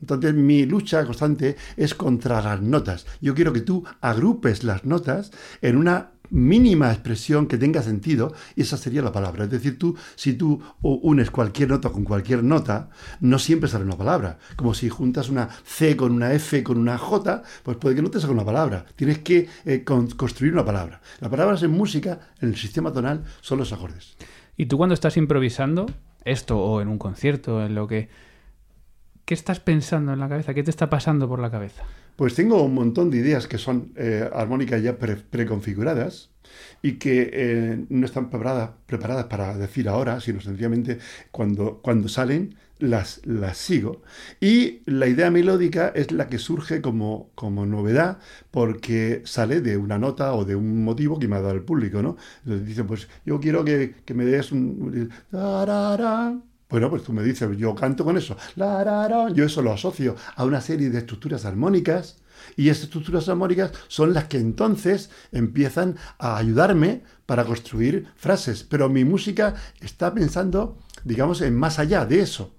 [0.00, 3.06] entonces mi lucha constante es contra las notas.
[3.20, 5.30] Yo quiero que tú agrupes las notas
[5.62, 9.44] en una mínima expresión que tenga sentido y esa sería la palabra.
[9.44, 13.96] Es decir, tú, si tú unes cualquier nota con cualquier nota, no siempre sale una
[13.96, 14.38] palabra.
[14.56, 18.11] Como si juntas una C con una F con una J, pues puede que no
[18.11, 18.87] te salga una palabra.
[18.96, 21.00] Tienes que eh, construir una palabra.
[21.20, 24.16] Las palabras en música, en el sistema tonal, son los acordes.
[24.56, 25.87] ¿Y tú cuando estás improvisando
[26.24, 28.09] esto o en un concierto, en lo que
[29.26, 30.54] ¿qué estás pensando en la cabeza?
[30.54, 31.84] ¿Qué te está pasando por la cabeza?
[32.16, 36.30] Pues tengo un montón de ideas que son eh, armónicas ya pre- preconfiguradas
[36.80, 40.98] y que eh, no están preparadas, preparadas para decir ahora, sino sencillamente
[41.30, 44.00] cuando, cuando salen las, las sigo.
[44.40, 48.18] Y la idea melódica es la que surge como, como novedad
[48.50, 52.00] porque sale de una nota o de un motivo que me ha dado el público,
[52.02, 52.16] ¿no?
[52.44, 55.10] Entonces dicen, pues yo quiero que, que me des un...
[56.68, 58.37] Bueno, pues tú me dices, yo canto con eso.
[58.57, 59.29] La, ra.
[59.33, 62.16] Yo eso lo asocio a una serie de estructuras armónicas
[62.57, 68.64] y esas estructuras armónicas son las que entonces empiezan a ayudarme para construir frases.
[68.64, 72.52] Pero mi música está pensando, digamos, en más allá de eso.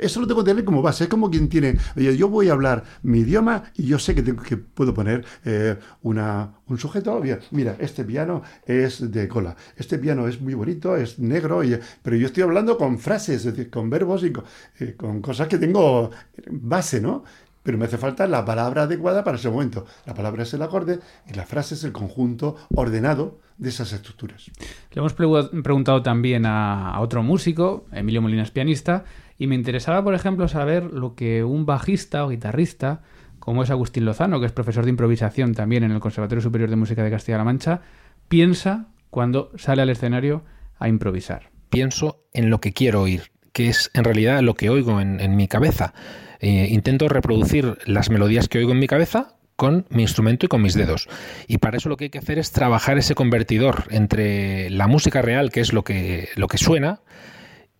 [0.00, 1.04] Eso lo tengo que tener como base.
[1.04, 4.22] Es como quien tiene, oye, yo voy a hablar mi idioma y yo sé que,
[4.22, 7.20] tengo, que puedo poner eh, una, un sujeto.
[7.20, 9.56] Mira, mira, este piano es de cola.
[9.76, 13.44] Este piano es muy bonito, es negro, y- pero yo estoy hablando con frases, es
[13.54, 14.44] decir, con verbos y con,
[14.80, 16.10] eh, con cosas que tengo
[16.50, 17.24] base, ¿no?
[17.62, 19.86] Pero me hace falta la palabra adecuada para ese momento.
[20.04, 20.98] La palabra es el acorde
[21.30, 24.50] y la frase es el conjunto ordenado de esas estructuras.
[24.90, 29.04] Le hemos pregu- preguntado también a, a otro músico, Emilio Molina es pianista,
[29.42, 33.02] y me interesaba, por ejemplo, saber lo que un bajista o guitarrista,
[33.40, 36.76] como es Agustín Lozano, que es profesor de improvisación también en el Conservatorio Superior de
[36.76, 37.80] Música de Castilla-La Mancha,
[38.28, 40.44] piensa cuando sale al escenario
[40.78, 41.50] a improvisar.
[41.70, 45.48] pienso en lo que quiero oír, que es en realidad lo que oigo en, mi
[45.48, 45.92] cabeza.
[46.38, 50.62] Eh, intento reproducir las melodías que oigo en mi cabeza con mi instrumento y con
[50.62, 51.08] mis dedos.
[51.48, 55.20] Y para eso lo que hay que hacer es trabajar ese convertidor entre la música
[55.20, 57.00] real, que es lo que, lo que suena,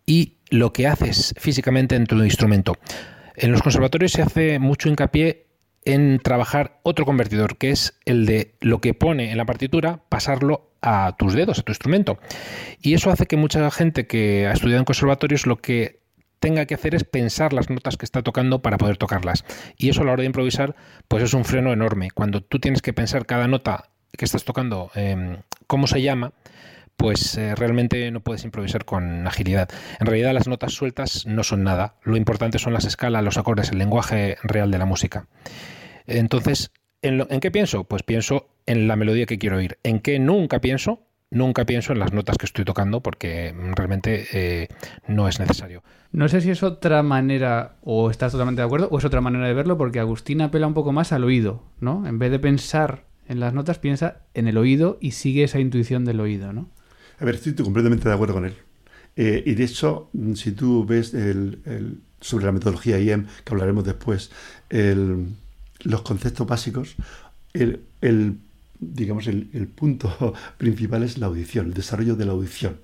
[0.07, 2.77] y lo que haces físicamente en tu instrumento.
[3.37, 5.47] En los conservatorios se hace mucho hincapié
[5.85, 10.71] en trabajar otro convertidor, que es el de lo que pone en la partitura, pasarlo
[10.83, 12.19] a tus dedos, a tu instrumento.
[12.83, 16.03] Y eso hace que mucha gente que ha estudiado en conservatorios lo que
[16.39, 19.47] tenga que hacer es pensar las notas que está tocando para poder tocarlas.
[19.79, 20.77] Y eso a la hora de improvisar,
[21.09, 22.11] pues es un freno enorme.
[22.11, 23.89] Cuando tú tienes que pensar cada nota
[24.19, 26.35] que estás tocando, eh, cómo se llama,
[27.03, 29.69] pues eh, realmente no puedes improvisar con agilidad.
[29.99, 31.97] En realidad las notas sueltas no son nada.
[32.05, 35.27] Lo importante son las escalas, los acordes, el lenguaje real de la música.
[36.07, 36.71] Entonces,
[37.03, 37.85] ¿en, lo- ¿en qué pienso?
[37.85, 39.79] Pues pienso en la melodía que quiero oír.
[39.83, 41.03] ¿En qué nunca pienso?
[41.31, 44.69] Nunca pienso en las notas que estoy tocando porque mm, realmente eh,
[45.09, 45.83] no es necesario.
[46.13, 49.47] No sé si es otra manera, o estás totalmente de acuerdo, o es otra manera
[49.49, 52.07] de verlo, porque Agustín apela un poco más al oído, ¿no?
[52.07, 56.05] En vez de pensar en las notas, piensa en el oído y sigue esa intuición
[56.05, 56.69] del oído, ¿no?
[57.23, 58.57] A ver, estoy completamente de acuerdo con él.
[59.15, 63.85] Eh, y de hecho, mm, si tú ves el, sobre la metodología IEM, que hablaremos
[63.85, 64.33] después,
[64.71, 66.97] los conceptos básicos,
[67.53, 68.39] el,
[68.81, 72.79] digamos, el, el punto principal es la audición, el desarrollo de la audición.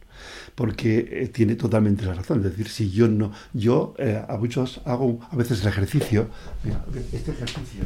[0.55, 2.39] Porque eh, tiene totalmente la razón.
[2.39, 6.29] Es decir, si yo no, yo eh, a muchos hago a veces el ejercicio,
[6.63, 7.83] mira, este ejercicio,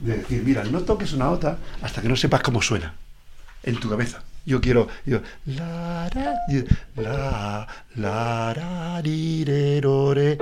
[0.00, 2.94] de decir, mira, no toques una nota hasta que no sepas cómo suena
[3.62, 4.22] en tu cabeza.
[4.46, 6.34] Yo quiero, yo, la, ra,
[6.94, 10.38] la, la, ra, ri, re, ro, re,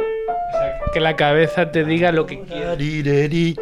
[0.92, 3.56] Que la cabeza te diga lo que quieres.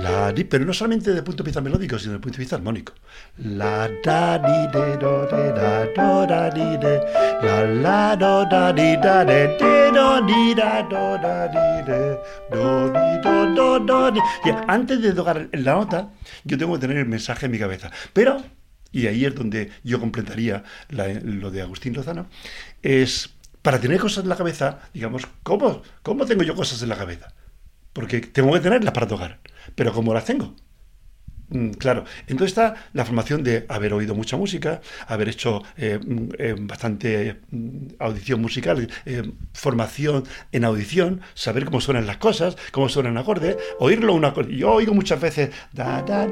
[0.00, 2.36] La, ri, pero no solamente desde el punto de vista melódico, sino desde el punto
[2.36, 2.92] de vista armónico.
[3.38, 7.00] La, ra, ri, re, ro, re, ra, do, ra, ri, re,
[7.42, 12.16] la, la, do, ra, ri, ra, re, re, do, ri, ra, do, ra, ri, re,
[12.52, 14.20] do, ri, do, do, do.
[14.44, 16.10] Y antes de tocar la nota,
[16.44, 17.90] yo tengo que tener el mensaje en mi cabeza.
[18.12, 18.40] Pero
[18.92, 22.26] y ahí es donde yo completaría lo de Agustín Lozano,
[22.82, 23.30] es
[23.62, 27.34] para tener cosas en la cabeza, digamos, ¿cómo, ¿cómo tengo yo cosas en la cabeza?
[27.92, 29.40] Porque tengo que tenerlas para tocar,
[29.74, 30.54] pero ¿cómo las tengo?
[31.50, 36.28] Mm, Claro, entonces está la formación de haber oído mucha música, haber hecho eh, mm,
[36.38, 39.22] eh, bastante mm, audición musical, eh,
[39.54, 44.48] formación en audición, saber cómo suenan las cosas, cómo suenan acordes, oírlo una cosa.
[44.50, 46.26] Yo oigo muchas veces da da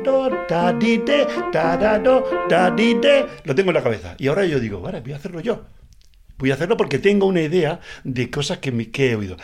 [0.48, 4.26] da di de da da do da di de, lo tengo en la cabeza y
[4.28, 5.64] ahora yo digo, vale, voy a hacerlo yo.
[6.38, 9.38] Voy a hacerlo porque tengo una idea de cosas que, me, que he oído.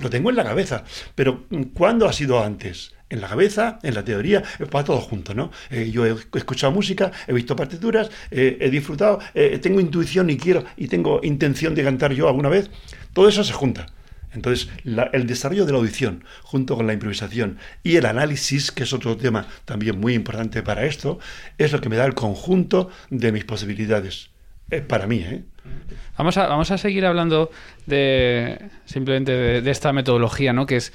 [0.00, 0.84] Lo tengo en la cabeza.
[1.16, 2.92] Pero mm, ¿cuándo ha sido antes?
[3.10, 5.50] En la cabeza, en la teoría, para todo junto, ¿no?
[5.70, 10.36] Eh, yo he escuchado música, he visto partituras, eh, he disfrutado, eh, tengo intuición y
[10.36, 12.70] quiero, y tengo intención de cantar yo alguna vez.
[13.12, 13.86] Todo eso se junta.
[14.34, 18.82] Entonces, la- el desarrollo de la audición, junto con la improvisación y el análisis, que
[18.82, 21.18] es otro tema también muy importante para esto,
[21.58, 24.30] es lo que me da el conjunto de mis posibilidades.
[24.88, 25.42] Para mí, ¿eh?
[26.18, 27.50] Vamos a, vamos a seguir hablando
[27.86, 30.66] de simplemente de, de esta metodología, ¿no?
[30.66, 30.92] Que es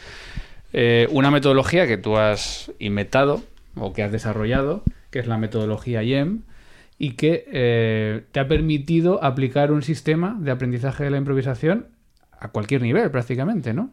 [0.74, 3.44] eh, una metodología que tú has inventado
[3.76, 6.42] o que has desarrollado, que es la metodología IEM.
[6.98, 11.88] y que eh, te ha permitido aplicar un sistema de aprendizaje de la improvisación
[12.40, 13.90] a cualquier nivel prácticamente, ¿no?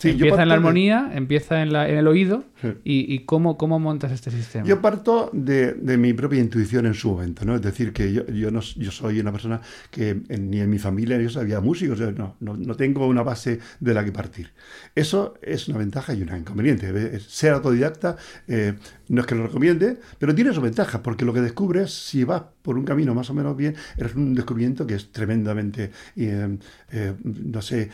[0.00, 2.68] Sí, empieza en la de- armonía, empieza en, la- en el oído Sí.
[2.84, 4.64] y, y cómo, cómo montas este sistema.
[4.64, 7.56] Yo parto de, de mi propia intuición en su momento, ¿no?
[7.56, 9.60] Es decir, que yo, yo, no, yo soy una persona
[9.90, 13.58] que en- ni en mi familia yo sabía músicos, no, no, no tengo una base
[13.80, 14.52] de la que partir.
[14.94, 17.18] Eso es una ventaja y un inconveniente.
[17.18, 18.16] Ser autodidacta
[18.46, 18.74] eh,
[19.08, 22.42] no es que lo recomiende, pero tiene su ventaja, porque lo que descubres, si vas
[22.68, 26.58] por un camino más o menos bien, es un descubrimiento que es tremendamente, eh,
[26.90, 27.88] eh, no sé,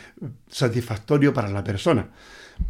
[0.48, 2.08] satisfactorio para la persona.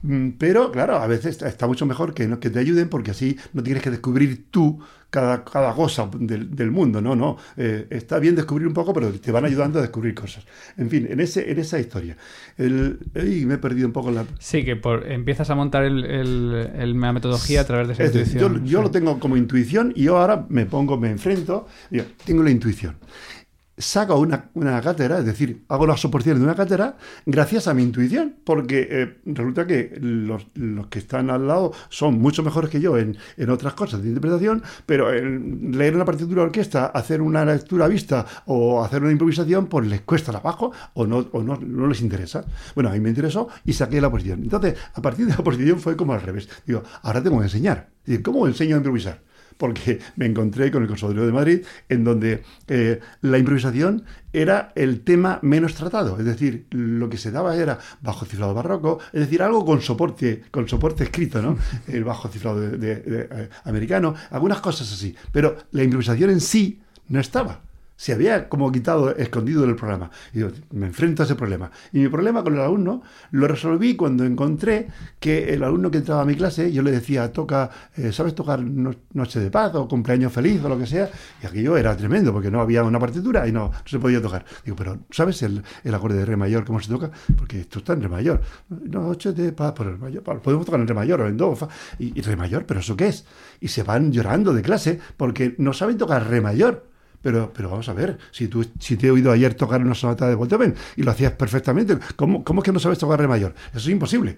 [0.02, 3.62] Mm, Pero, claro, a veces está- mucho mejor que, que te ayuden porque así no
[3.62, 4.78] tienes que descubrir tú
[5.10, 7.14] cada, cada cosa del, del mundo, ¿no?
[7.14, 10.44] no Eh, está bien descubrir un poco, pero te van ayudando a descubrir cosas.
[10.76, 12.16] En fin, en, ese, en esa historia.
[12.56, 14.24] El, ey, me he perdido un poco en la...
[14.40, 18.04] Sí, que por- empiezas a montar el, el- el- la metodología a través de esa
[18.04, 18.66] Es decir, yo, intuición.
[18.68, 18.82] yo Sí.
[18.84, 22.96] lo tengo como intuición y yo ahora me pongo, me enfrento, digo, tengo la intuición.
[23.76, 26.96] Saco una, una cátedra, es decir, hago las oposiciones de una cátedra
[27.26, 32.20] gracias a mi intuición, porque eh, resulta que los, los que están al lado son
[32.20, 36.42] mucho mejores que yo en, en otras cosas de interpretación, pero en leer una partitura
[36.42, 40.72] de orquesta, hacer una lectura a vista o hacer una improvisación, pues les cuesta trabajo
[40.94, 42.44] o no, o no, no les interesa.
[42.76, 44.42] Bueno, a mí me interesó y saqué la posición.
[44.42, 46.48] Entonces, a partir de la posición fue como al revés.
[46.64, 47.88] Digo, ahora tengo que enseñar.
[48.22, 49.22] ¿cómo enseño a improvisar?
[49.56, 55.00] Porque me encontré con el Conservatorio de Madrid, en donde eh, la improvisación era el
[55.02, 56.18] tema menos tratado.
[56.18, 60.42] Es decir, lo que se daba era bajo cifrado barroco, es decir, algo con soporte,
[60.50, 61.56] con soporte escrito, ¿no?
[61.88, 65.14] El bajo cifrado de- de- de, eh, americano, algunas cosas así.
[65.32, 67.63] Pero la improvisación en sí no estaba.
[67.96, 70.10] Se había como quitado, escondido del programa.
[70.32, 70.40] Y
[70.74, 71.70] me enfrento a ese problema.
[71.92, 74.88] Y mi problema con el alumno lo resolví cuando encontré
[75.20, 78.60] que el alumno que entraba a mi clase, yo le decía, toca, eh, ¿sabes tocar
[78.62, 81.08] no- Noche de Paz o Cumpleaños Feliz o lo que sea?
[81.42, 84.44] Y aquello era tremendo porque no había una partitura y no, no se podía tocar.
[84.64, 87.10] Digo, pero ¿sabes el, el acorde de Re mayor cómo se toca?
[87.36, 88.40] Porque esto está en Re mayor.
[88.68, 90.22] Noche de Paz por el mayor.
[90.22, 91.54] Podemos tocar en Re mayor o en Do.
[91.54, 91.68] fa.
[92.00, 93.24] Y, y Re mayor, ¿pero eso qué es?
[93.60, 96.92] Y se van llorando de clase porque no saben tocar Re mayor.
[97.24, 100.28] Pero, pero vamos a ver, si, tú, si te he oído ayer tocar una sonata
[100.28, 103.54] de Beethoven y lo hacías perfectamente, ¿cómo, cómo es que no sabes tocar re mayor?
[103.70, 104.36] Eso es imposible.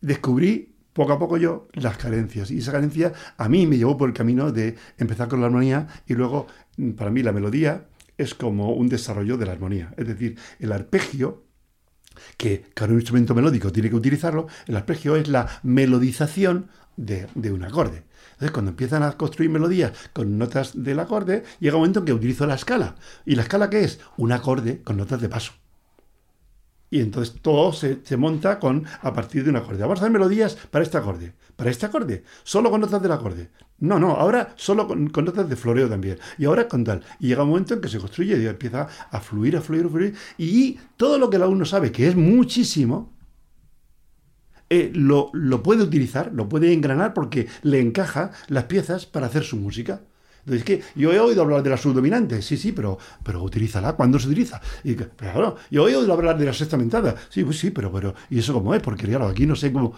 [0.00, 4.08] Descubrí poco a poco yo las carencias y esa carencia a mí me llevó por
[4.08, 6.46] el camino de empezar con la armonía y luego,
[6.78, 7.84] mm, para mí, la melodía
[8.16, 9.92] es como un desarrollo de la armonía.
[9.98, 11.44] Es decir, el arpegio
[12.38, 18.04] que cada instrumento melódico tiene que utilizarlo, el arpegio es la melodización de, un acorde.
[18.32, 22.12] Entonces, cuando empiezan a construir melodías con notas del acorde, llega un momento en que
[22.12, 22.96] utilizo la escala.
[23.24, 24.00] ¿Y la escala qué es?
[24.16, 25.52] Un acorde con notas de paso.
[26.90, 29.80] Y entonces todo se, monta con a partir de un acorde.
[29.80, 31.32] Vamos a hacer melodías para este acorde.
[31.56, 32.22] Para este acorde.
[32.44, 33.50] Solo con notas del acorde.
[33.80, 36.18] No, no, ahora solo con, con notas de floreo también.
[36.38, 37.02] Y ahora con tal.
[37.18, 39.88] Y llega un momento en que se construye y empieza a fluir, a fluir, a
[39.88, 40.14] fluir.
[40.38, 43.13] Y todo lo que el alumno sabe, que es muchísimo,
[44.70, 49.44] eh, lo, lo puede utilizar, lo puede engranar porque le encaja las piezas para hacer
[49.44, 50.00] su música.
[50.40, 53.94] Entonces, es que yo he oído hablar de la subdominante, sí, sí, pero, pero utilízala,
[53.94, 54.60] ¿cuándo se utiliza?
[54.82, 58.14] Y, claro, yo he oído hablar de la sexta mentada, sí, pues sí, pero, pero,
[58.28, 58.82] ¿y eso cómo es?
[58.82, 59.94] Porque claro, aquí no sé cómo...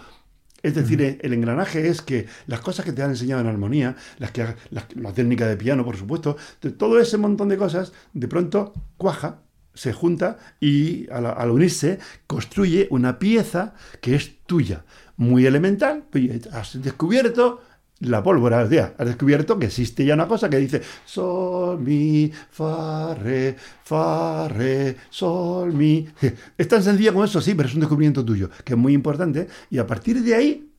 [0.63, 4.31] Es decir, el engranaje es que las cosas que te han enseñado en armonía, las
[4.31, 6.35] que, las- la técnica de piano, por supuesto,
[6.77, 9.41] todo ese montón de cosas, de pronto cuaja,
[9.77, 14.83] se junta y al, unirse construye una pieza que es tuya,
[15.15, 16.05] muy elemental.
[16.51, 17.61] Has descubierto
[17.99, 23.15] la pólvora, ya, has descubierto que existe ya una cosa que dice sol, mi, fa,
[23.15, 26.07] re, fa, re, sol, mi.
[26.57, 29.47] Es tan sencilla como eso, sí, pero es un descubrimiento tuyo, que es muy importante.
[29.69, 30.71] Y a partir de ahí,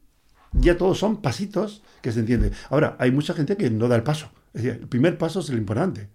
[0.52, 2.52] ya todos son pasitos que se entiende.
[2.70, 4.30] Ahora, hay mucha gente que no da el paso.
[4.54, 6.08] El primer paso es el importante,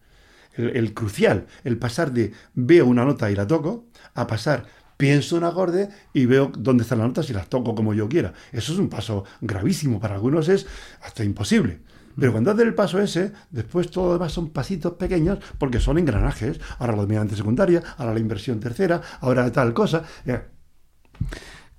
[0.55, 4.65] el, crucial, el pasar de veo una nota y la toco, a pasar
[4.97, 8.33] pienso un acorde y veo dónde están las notas y las toco como yo quiera.
[8.51, 10.65] Eso es un paso gravísimo, para algunos es
[11.01, 11.81] hasta imposible.
[12.17, 15.97] Pero cuando haces el paso ese, después todo lo demás son pasitos pequeños porque son
[15.97, 16.59] engranajes.
[16.77, 20.03] Ahora la dominante secundaria, ahora la inversión tercera, ahora tal cosa.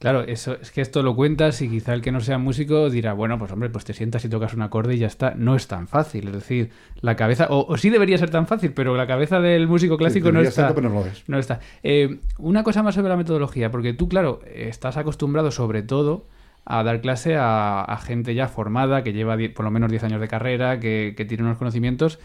[0.04, 3.14] Claro, eso es que esto lo cuentas y quizá el que no sea músico dirá,
[3.14, 5.32] bueno, pues hombre, pues te sientas y tocas un acorde y ya está.
[5.34, 6.68] No es tan fácil, es decir,
[7.00, 10.30] la cabeza, o, o sí debería ser tan fácil, pero la cabeza del músico clásico
[10.30, 10.66] no está.
[10.66, 11.26] serlo, pero no lo es.
[11.26, 11.60] No está.
[11.82, 16.26] Eh, una cosa más sobre la metodología, porque tú, claro, estás acostumbrado sobre todo
[16.66, 20.20] a dar clase a, a gente ya formada, que lleva por lo menos 10 años
[20.20, 22.18] de carrera, que, que tiene unos conocimientos.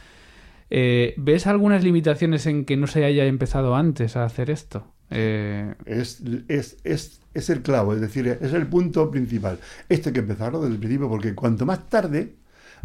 [0.70, 4.86] Eh, ¿Ves algunas limitaciones en que no se haya empezado antes a hacer esto?
[5.10, 9.60] Eh, Es, es, es, es el clavo, es decir, es el punto principal.
[9.90, 12.36] Esto hay que empezarlo desde el principio porque cuanto más tarde,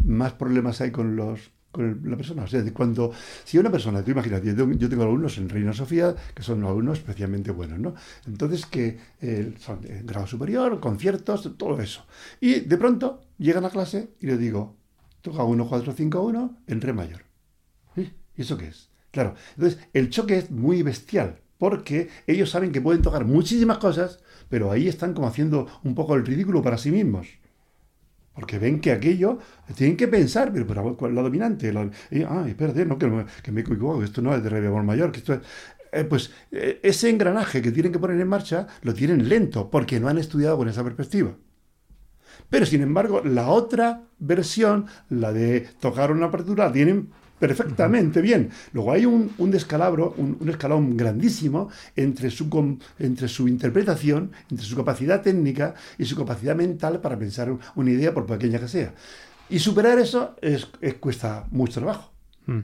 [0.03, 2.43] más problemas hay con los, con la persona.
[2.45, 3.11] O cuando,
[3.43, 6.63] si una persona, tú imagínate, yo tengo, yo tengo alumnos en Reina Sofía que son
[6.63, 7.95] alumnos especialmente buenos, ¿no?
[8.25, 9.53] Entonces, que eh,
[10.03, 12.05] grado superior, conciertos, todo eso.
[12.39, 14.77] Y de pronto llegan a clase y les digo,
[15.21, 17.23] toca 1, 4, 5, 1 en re mayor.
[17.95, 18.11] ¿Eh?
[18.37, 18.89] ¿Y eso qué es?
[19.11, 24.19] Claro, entonces el choque es muy bestial, porque ellos saben que pueden tocar muchísimas cosas,
[24.49, 27.27] pero ahí están como haciendo un poco el ridículo para sí mismos.
[28.33, 29.39] Porque ven que aquello
[29.75, 31.71] tienen que pensar, pero, pero ¿cuál la dominante?
[32.27, 35.19] Ah, espérate, no, que, que me que esto no es de re bemol mayor, que
[35.19, 35.39] esto es.
[35.93, 39.99] eh, pues eh, ese engranaje que tienen que poner en marcha lo tienen lento, porque
[39.99, 41.31] no han estudiado con esa perspectiva.
[42.49, 47.09] Pero sin embargo, la otra versión, la de tocar una la tienen
[47.39, 48.49] perfectamente bien.
[48.73, 54.65] Luego hay un, un descalabro, un, un escalón grandísimo entre su, entre su interpretación, entre
[54.65, 58.93] su capacidad técnica y su capacidad mental para pensar una idea, por pequeña que sea.
[59.49, 62.11] Y superar eso es, es- cuesta mucho trabajo.
[62.47, 62.59] Mm.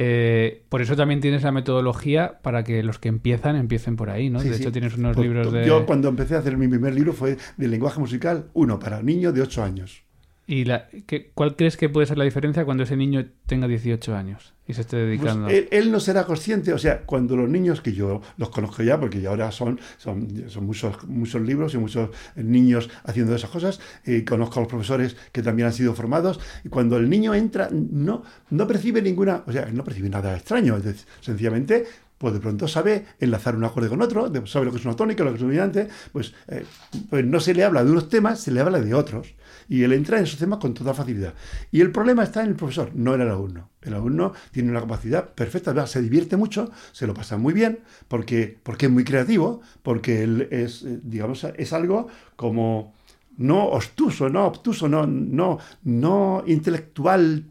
[0.00, 4.30] Eh, por eso también tienes la metodología para que los que empiezan empiecen por ahí,
[4.30, 4.38] ¿no?
[4.40, 4.62] Sí, de sí.
[4.62, 5.66] hecho, tienes unos Pues, libros de...
[5.66, 9.34] Yo cuando empecé a hacer mi primer libro fue de lenguaje musical, uno para niños
[9.34, 10.02] de 8 años.
[10.50, 14.16] ¿Y la, qué- cuál crees que puede ser la diferencia cuando ese niño tenga 18
[14.16, 15.48] años y se esté Pues dedicando?
[15.48, 18.98] él, él no será consciente, o sea, cuando los niños, que yo los conozco ya,
[18.98, 23.78] porque ya ahora son, son, son muchos, muchos libros y muchos niños haciendo esas cosas,
[24.06, 27.68] y conozco a los profesores que también han sido formados, y cuando el niño entra,
[27.70, 31.84] no, no percibe ninguna, o sea, no percibe nada extraño, es decir, sencillamente
[32.16, 35.22] pues de pronto sabe enlazar un acorde con otro, sabe lo que es una tónica,
[35.22, 36.64] lo que es un dominante, pues, eh,
[37.10, 39.34] pues no se le habla de unos temas, se le habla de otros.
[39.68, 41.34] Y él entra en esos temas con toda facilidad.
[41.70, 43.68] Y el problema está en el profesor, no en el alumno.
[43.82, 45.86] El alumno tiene una capacidad perfecta, ¿verdad?
[45.86, 50.48] se divierte mucho, se lo pasa muy bien, porque, porque es muy creativo, porque él
[50.50, 52.94] es, eh, digamos, es algo como
[53.36, 57.44] no obtuso, no obtuso, no, no, no intelectual,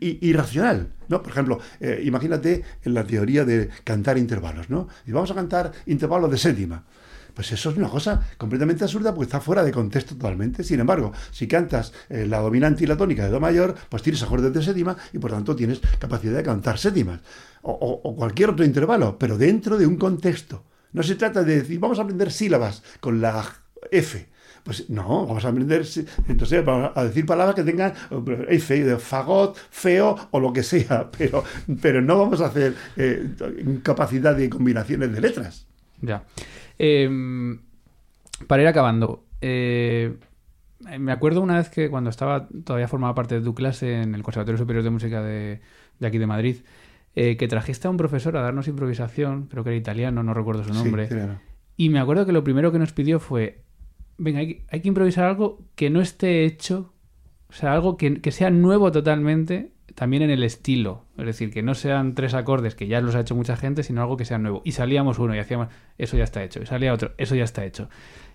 [0.00, 0.92] i- irracional.
[1.08, 1.22] ¿no?
[1.22, 4.88] Por ejemplo, eh, imagínate en la teoría de cantar intervalos, ¿no?
[5.06, 6.84] Y vamos a cantar intervalos de séptima.
[7.36, 10.64] Pues eso es una cosa completamente absurda porque está fuera de contexto totalmente.
[10.64, 14.22] Sin embargo, si cantas eh, la dominante y la tónica de Do mayor, pues tienes
[14.22, 17.20] acordes de séptima y por tanto tienes capacidad de cantar séptimas.
[17.60, 20.64] O, cualquier otro intervalo, pero dentro de un contexto.
[20.94, 23.44] No se trata de decir, vamos a aprender sílabas con la
[23.90, 24.28] F.
[24.64, 25.86] Pues no, vamos a aprender,
[26.28, 31.10] entonces vamos a decir palabras que tengan eh, F, fagot, feo o lo que sea,
[31.18, 31.44] pero,
[31.82, 33.28] pero no vamos a hacer eh,
[33.82, 35.66] capacidad de combinaciones de letras.
[36.00, 36.24] Ya.
[36.78, 37.58] Eh,
[38.46, 40.14] para ir acabando, eh,
[40.98, 44.22] me acuerdo una vez que cuando estaba todavía formaba parte de tu clase en el
[44.22, 45.60] Conservatorio Superior de Música de,
[45.98, 46.56] de aquí de Madrid,
[47.14, 50.64] eh, que trajiste a un profesor a darnos improvisación, creo que era italiano, no recuerdo
[50.64, 51.40] su Sí, nombre, claro.
[51.78, 53.62] y me acuerdo que lo primero que nos pidió fue,
[54.18, 56.92] venga, hay, que- hay que improvisar algo que no esté hecho,
[57.48, 61.04] o sea, algo que, que sea nuevo totalmente, también en el estilo.
[61.16, 64.02] Es decir, que no sean tres acordes, que ya los ha hecho mucha gente, sino
[64.02, 64.60] algo que sea nuevo.
[64.62, 65.68] Y salíamos uno y hacíamos,
[65.98, 66.62] eso ya está hecho.
[66.62, 67.88] Y salía otro, eso ya está hecho.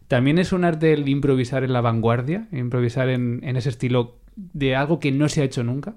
[0.08, 5.00] También es un arte el improvisar en la vanguardia, improvisar en, ese estilo de algo
[5.00, 5.94] que no se ha hecho nunca.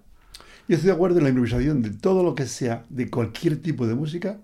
[0.68, 3.86] Yo estoy de acuerdo en la improvisación de todo lo que sea, de cualquier tipo
[3.86, 4.38] de música,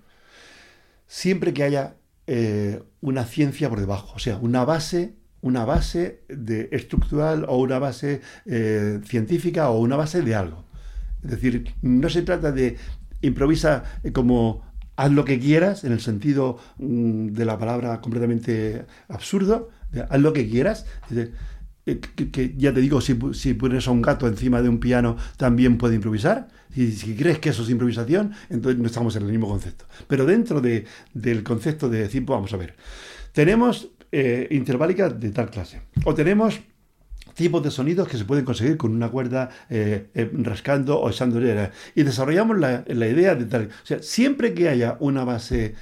[1.06, 1.96] siempre que haya
[2.26, 7.78] eh, una ciencia por debajo, o sea, una base, una base de estructural o una
[7.78, 10.69] base eh, científica o una base de algo.
[11.24, 12.76] Es decir, no se trata de
[13.22, 14.62] improvisa eh, como
[14.96, 20.20] haz lo que quieras, en el sentido mm, de la palabra completamente absurdo, de haz
[20.20, 20.86] lo que quieras.
[21.16, 21.30] Eh,
[22.32, 25.78] que, ya te digo, si, si pones a un gato encima de un piano, también
[25.78, 26.48] puede improvisar.
[26.76, 29.86] Y si crees que eso es improvisación, entonces no estamos en el mismo concepto.
[30.06, 32.76] Pero dentro de- del concepto de decir, vamos a ver,
[33.32, 36.60] tenemos eh, interválica de tal clase, o tenemos
[37.40, 41.40] tipos de sonidos que se pueden conseguir con una cuerda eh, eh, rascando o echando
[41.94, 43.70] y desarrollamos la, idea de tal.
[43.82, 45.74] O sea, siempre que haya una base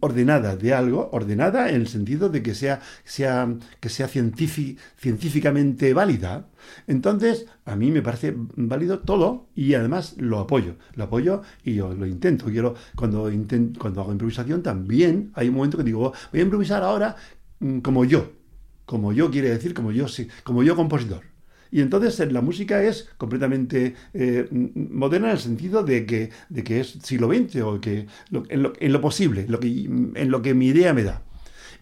[0.00, 6.46] ordenada de algo, ordenada en el sentido de que sea, que sea científi- científicamente válida,
[6.86, 11.92] entonces a mí me parece válido todo y además lo apoyo, lo apoyo y yo
[11.92, 12.46] lo intento.
[12.46, 16.82] Quiero, cuando, inten- cuando hago improvisación también hay un momento que digo, voy a improvisar
[16.82, 17.16] ahora
[17.58, 18.41] mm, como yo,
[18.84, 20.06] como yo quiere decir, como yo,
[20.44, 21.22] como yo compositor.
[21.70, 26.80] Y entonces la música es completamente eh, moderna en el sentido de que, de que
[26.80, 30.42] es siglo XX o que lo- en, lo, en lo posible, lo que, en lo
[30.42, 31.22] que mi idea me da.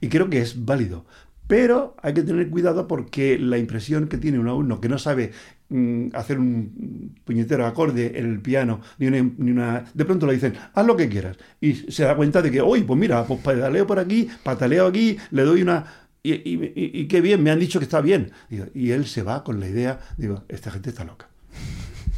[0.00, 1.04] Y creo que es válido.
[1.46, 5.32] Pero hay que tener cuidado porque la impresión que tiene un alumno que no sabe
[5.68, 10.34] mm, hacer un puñetero acorde en el piano, ni una, ni una- De pronto le
[10.34, 11.36] dicen, haz lo que quieras.
[11.60, 15.16] Y se da cuenta de que, oye, pues mira, pues pedaleo por aquí, pataleo aquí,
[15.32, 15.84] le doy una...
[16.22, 18.32] Y, y- y- qué bien, me han dicho que está bien.
[18.50, 21.28] Digo, y él se va con la idea, digo, esta gente está loca.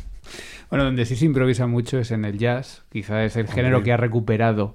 [0.70, 2.82] Bueno, donde sí se improvisa mucho es en el jazz.
[2.90, 4.74] Quizá es el género que ha recuperado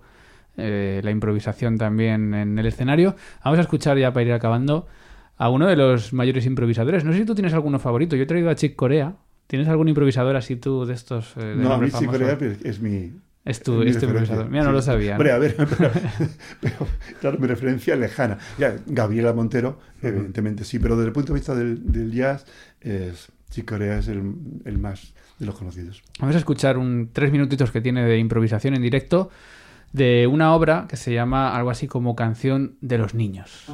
[0.56, 3.16] eh, la improvisación también en el escenario.
[3.44, 4.86] Vamos a escuchar ya para ir acabando
[5.38, 7.04] a uno de los mayores improvisadores.
[7.04, 8.16] No sé si tú tienes alguno favorito.
[8.16, 9.16] Yo he traído a Chick Corea.
[9.48, 11.34] ¿Tienes algún improvisador así tú de estos?
[11.38, 12.06] eh, de No, a mí Chick?
[12.12, 13.14] Corea es mi...
[13.48, 14.08] Es tu, mi es tu.
[14.08, 14.72] Mira, no Sí.
[14.74, 15.14] lo sabía.
[15.14, 15.92] Hombre, a ver, pero,
[16.60, 16.88] pero,
[17.22, 18.38] claro, mi referencia lejana.
[18.58, 22.46] Ya, Gabriela Montero, evidentemente sí, pero desde el punto de vista del, del jazz,
[22.82, 23.30] es,
[23.66, 24.34] Corea es el,
[24.66, 26.04] el más de los conocidos.
[26.20, 29.30] Vamos a escuchar un tres minutitos que tiene de improvisación en directo
[29.94, 33.66] de una obra que se llama algo así como Canción de los Niños.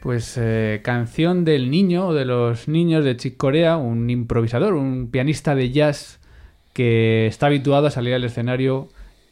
[0.00, 5.10] Pues eh, canción del niño o de los niños de Chick Corea, un improvisador, un
[5.10, 6.20] pianista de jazz
[6.72, 8.88] que está habituado a salir al escenario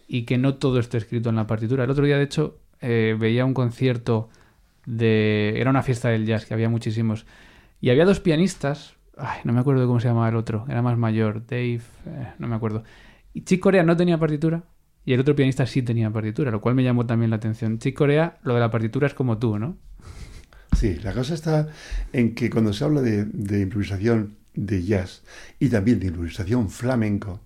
[0.07, 1.85] y que no todo está escrito en la partitura.
[1.85, 4.29] El otro día, de hecho, eh, veía un concierto
[4.85, 5.55] de...
[5.57, 7.25] Era una fiesta del jazz, que había muchísimos.
[7.81, 10.99] Y había dos pianistas, ay, no me acuerdo cómo se llamaba el otro, era más
[10.99, 12.83] mayor, Dave, eh, no me acuerdo.
[13.33, 14.64] Y Chick Corea no tenía partitura
[15.05, 17.79] y el otro pianista sí tenía partitura, lo cual me llamó también la atención.
[17.79, 19.77] Chick Corea, lo de la partitura es como tú, ¿no?
[20.79, 21.66] Sí, la cosa está
[22.12, 25.22] en que cuando se habla de, improvisación de jazz
[25.59, 27.41] y también de improvisación flamenco,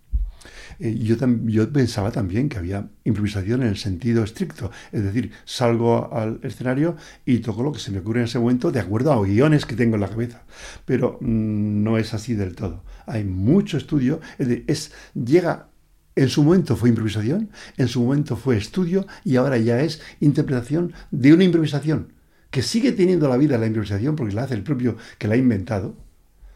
[0.78, 1.16] eh, yo,
[1.47, 6.97] yo pensaba también que había improvisación en el sentido estricto, es decir, salgo al escenario
[7.24, 9.76] y toco lo que se me ocurre en ese momento de acuerdo a guiones que
[9.76, 10.43] tengo en la cabeza,
[10.85, 12.85] pero mm, no es así del todo.
[13.07, 15.68] Hay mucho estudio, es, es llega
[16.16, 20.93] en su momento fue improvisación, en su momento fue estudio y ahora ya es interpretación
[21.11, 22.12] de una improvisación
[22.53, 25.39] que sigue teniendo la vida la improvisación porque la hace el propio que la ha
[25.39, 25.97] inventado,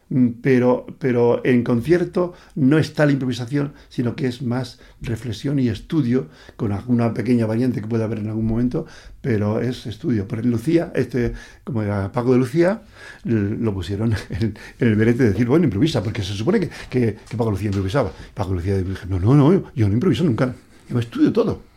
[0.08, 5.68] Mm, pero, pero en concierto no está la improvisación, sino que es más reflexión y
[5.68, 8.86] estudio, con alguna pequeña variante que pueda haber en algún momento,
[9.20, 10.28] pero es estudio.
[10.28, 11.32] Por Lucía, este,
[11.64, 12.82] como era Paco de Lucía,
[13.24, 17.46] lo pusieron en, el verete de decir, bueno, improvisa, porque se supone que, que, Paco
[17.46, 18.12] de Lucía improvisaba.
[18.34, 20.54] Paco de Lucía dijo, no, no, no, yo no improviso nunca,
[20.88, 21.75] yo estudio todo.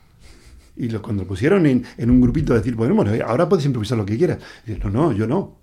[0.80, 3.98] Y cuando lo pusieron en, en, un grupito de decir, bueno, bueno, ahora puedes improvisar
[3.98, 4.40] lo que quieras.
[4.84, 5.60] no, no, yo no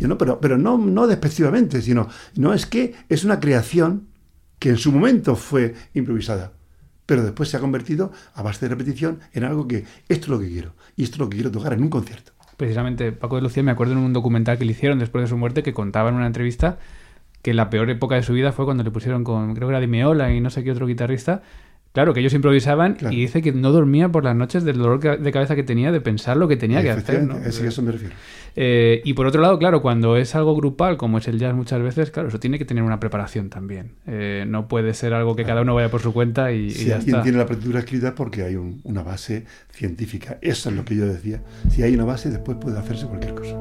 [0.00, 4.08] no, pero, pero no, no despectivamente, sino no es que es una creación
[4.58, 6.52] que en su momento fue improvisada,
[7.06, 10.38] pero después se ha convertido a base de repetición en algo que esto es lo
[10.38, 12.32] que quiero y esto es lo que quiero tocar en un concierto.
[12.56, 15.36] Precisamente Paco de Lucía me acuerdo en un documental que le hicieron después de su
[15.36, 16.78] muerte que contaba en una entrevista
[17.42, 19.80] que la peor época de su vida fue cuando le pusieron con, creo que era
[19.80, 21.42] Dimeola y no sé qué otro guitarrista,
[21.96, 25.32] Claro, que ellos improvisaban y dice que no dormía por las noches del dolor de
[25.32, 27.22] cabeza que tenía de pensar lo que tenía que hacer.
[27.22, 27.38] ¿no?
[27.38, 28.14] Es eso me refiero.
[28.54, 31.80] Eh, y por otro lado, claro, cuando es algo grupal, como es el jazz muchas
[31.80, 33.92] veces, claro, eso tiene que tener una preparación también.
[34.06, 36.96] Eh, no puede ser algo que cada uno vaya por su cuenta y, si ya
[36.96, 40.36] alguien tiene la partitura escrita porque hay una base científica.
[40.42, 41.40] Eso es lo que yo decía.
[41.70, 43.56] Si hay una base, después puede hacerse cualquier cosa.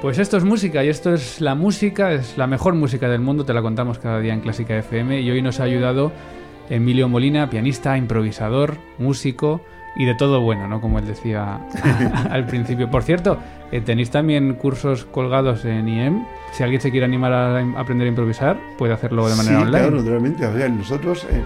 [0.00, 3.44] Pues esto es música y esto es la música, es la mejor música del mundo,
[3.44, 6.12] te la contamos cada día en Clásica FM y hoy nos ha ayudado
[6.70, 9.60] Emilio Molina, pianista, improvisador, músico
[9.96, 10.80] y de todo bueno, ¿no?
[10.80, 11.60] Como él decía
[12.30, 12.88] al principio.
[12.88, 13.38] Por cierto,
[13.72, 16.24] eh, tenéis también cursos colgados en IEM.
[16.52, 19.78] Si alguien se quiere animar a aprender a improvisar, puede hacerlo de manera online.
[19.78, 20.68] Claro, naturalmente.
[20.68, 21.42] nosotros eh,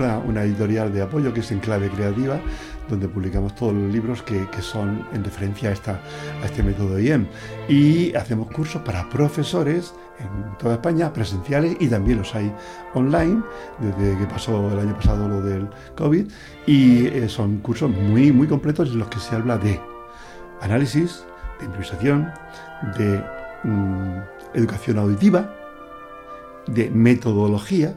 [0.00, 2.40] una, una editorial de apoyo que es en clave creativa
[2.88, 6.00] donde publicamos todos los libros que, son en referencia a, esta,
[6.42, 7.26] a este método IEM.
[7.68, 12.52] Y hacemos cursos para profesores en toda España, presenciales y también los hay
[12.94, 13.42] online,
[13.78, 16.26] desde que pasó el año pasado lo del COVID.
[16.66, 19.80] Y eh, son cursos muy, muy completos en los que se habla de
[20.60, 21.24] análisis,
[21.58, 22.30] de improvisación,
[22.98, 23.22] de
[23.64, 24.18] mm,
[24.54, 25.54] educación auditiva,
[26.66, 27.94] de metodología.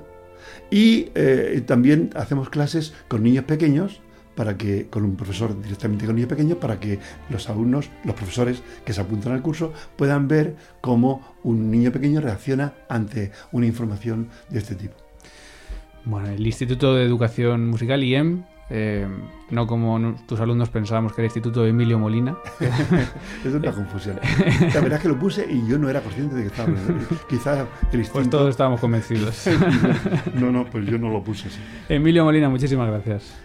[0.71, 4.01] Y eh, también hacemos clases con niños pequeños
[4.35, 8.61] para que, con un profesor directamente con niños pequeños, para que los alumnos, los profesores
[8.85, 14.29] que se apuntan al curso, puedan ver cómo un niño pequeño reacciona ante una información
[14.49, 14.95] de este tipo.
[16.03, 19.07] Bueno, el Instituto de Educación Musical, IEM, eh,
[19.51, 22.35] no como tus alumnos pensábamos que era el Instituto de Emilio Molina.
[23.45, 24.19] es una confusión.
[24.73, 26.73] La verdad es que lo puse y yo no era consciente de que estaba.
[27.29, 28.11] Quizás el pues instituto...
[28.13, 29.47] Pues todos estábamos convencidos.
[30.33, 31.59] no, no, pues yo no lo puse así.
[31.89, 33.35] Emilio Molina, muchísimas gracias.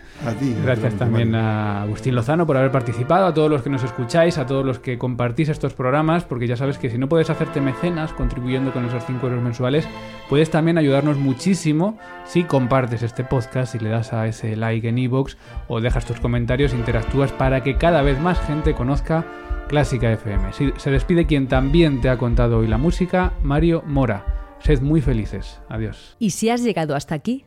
[0.63, 4.47] Gracias también a Agustín Lozano por haber participado, a todos los que nos escucháis, a
[4.47, 8.13] todos los que compartís estos programas, porque ya sabes que si no puedes hacerte mecenas
[8.13, 9.89] contribuyendo con esos 5 euros mensuales,
[10.29, 14.99] puedes también ayudarnos muchísimo si compartes este podcast, y le das a ese like en
[14.99, 15.37] iVoox
[15.69, 19.25] o dejas tus comentarios, interactúas para que cada vez más gente conozca
[19.69, 20.53] Clásica FM.
[20.77, 24.57] Se despide quien también te ha contado hoy la música, Mario Mora.
[24.59, 25.61] Sed muy felices.
[25.69, 26.17] Adiós.
[26.19, 27.47] Y si has llegado hasta aquí,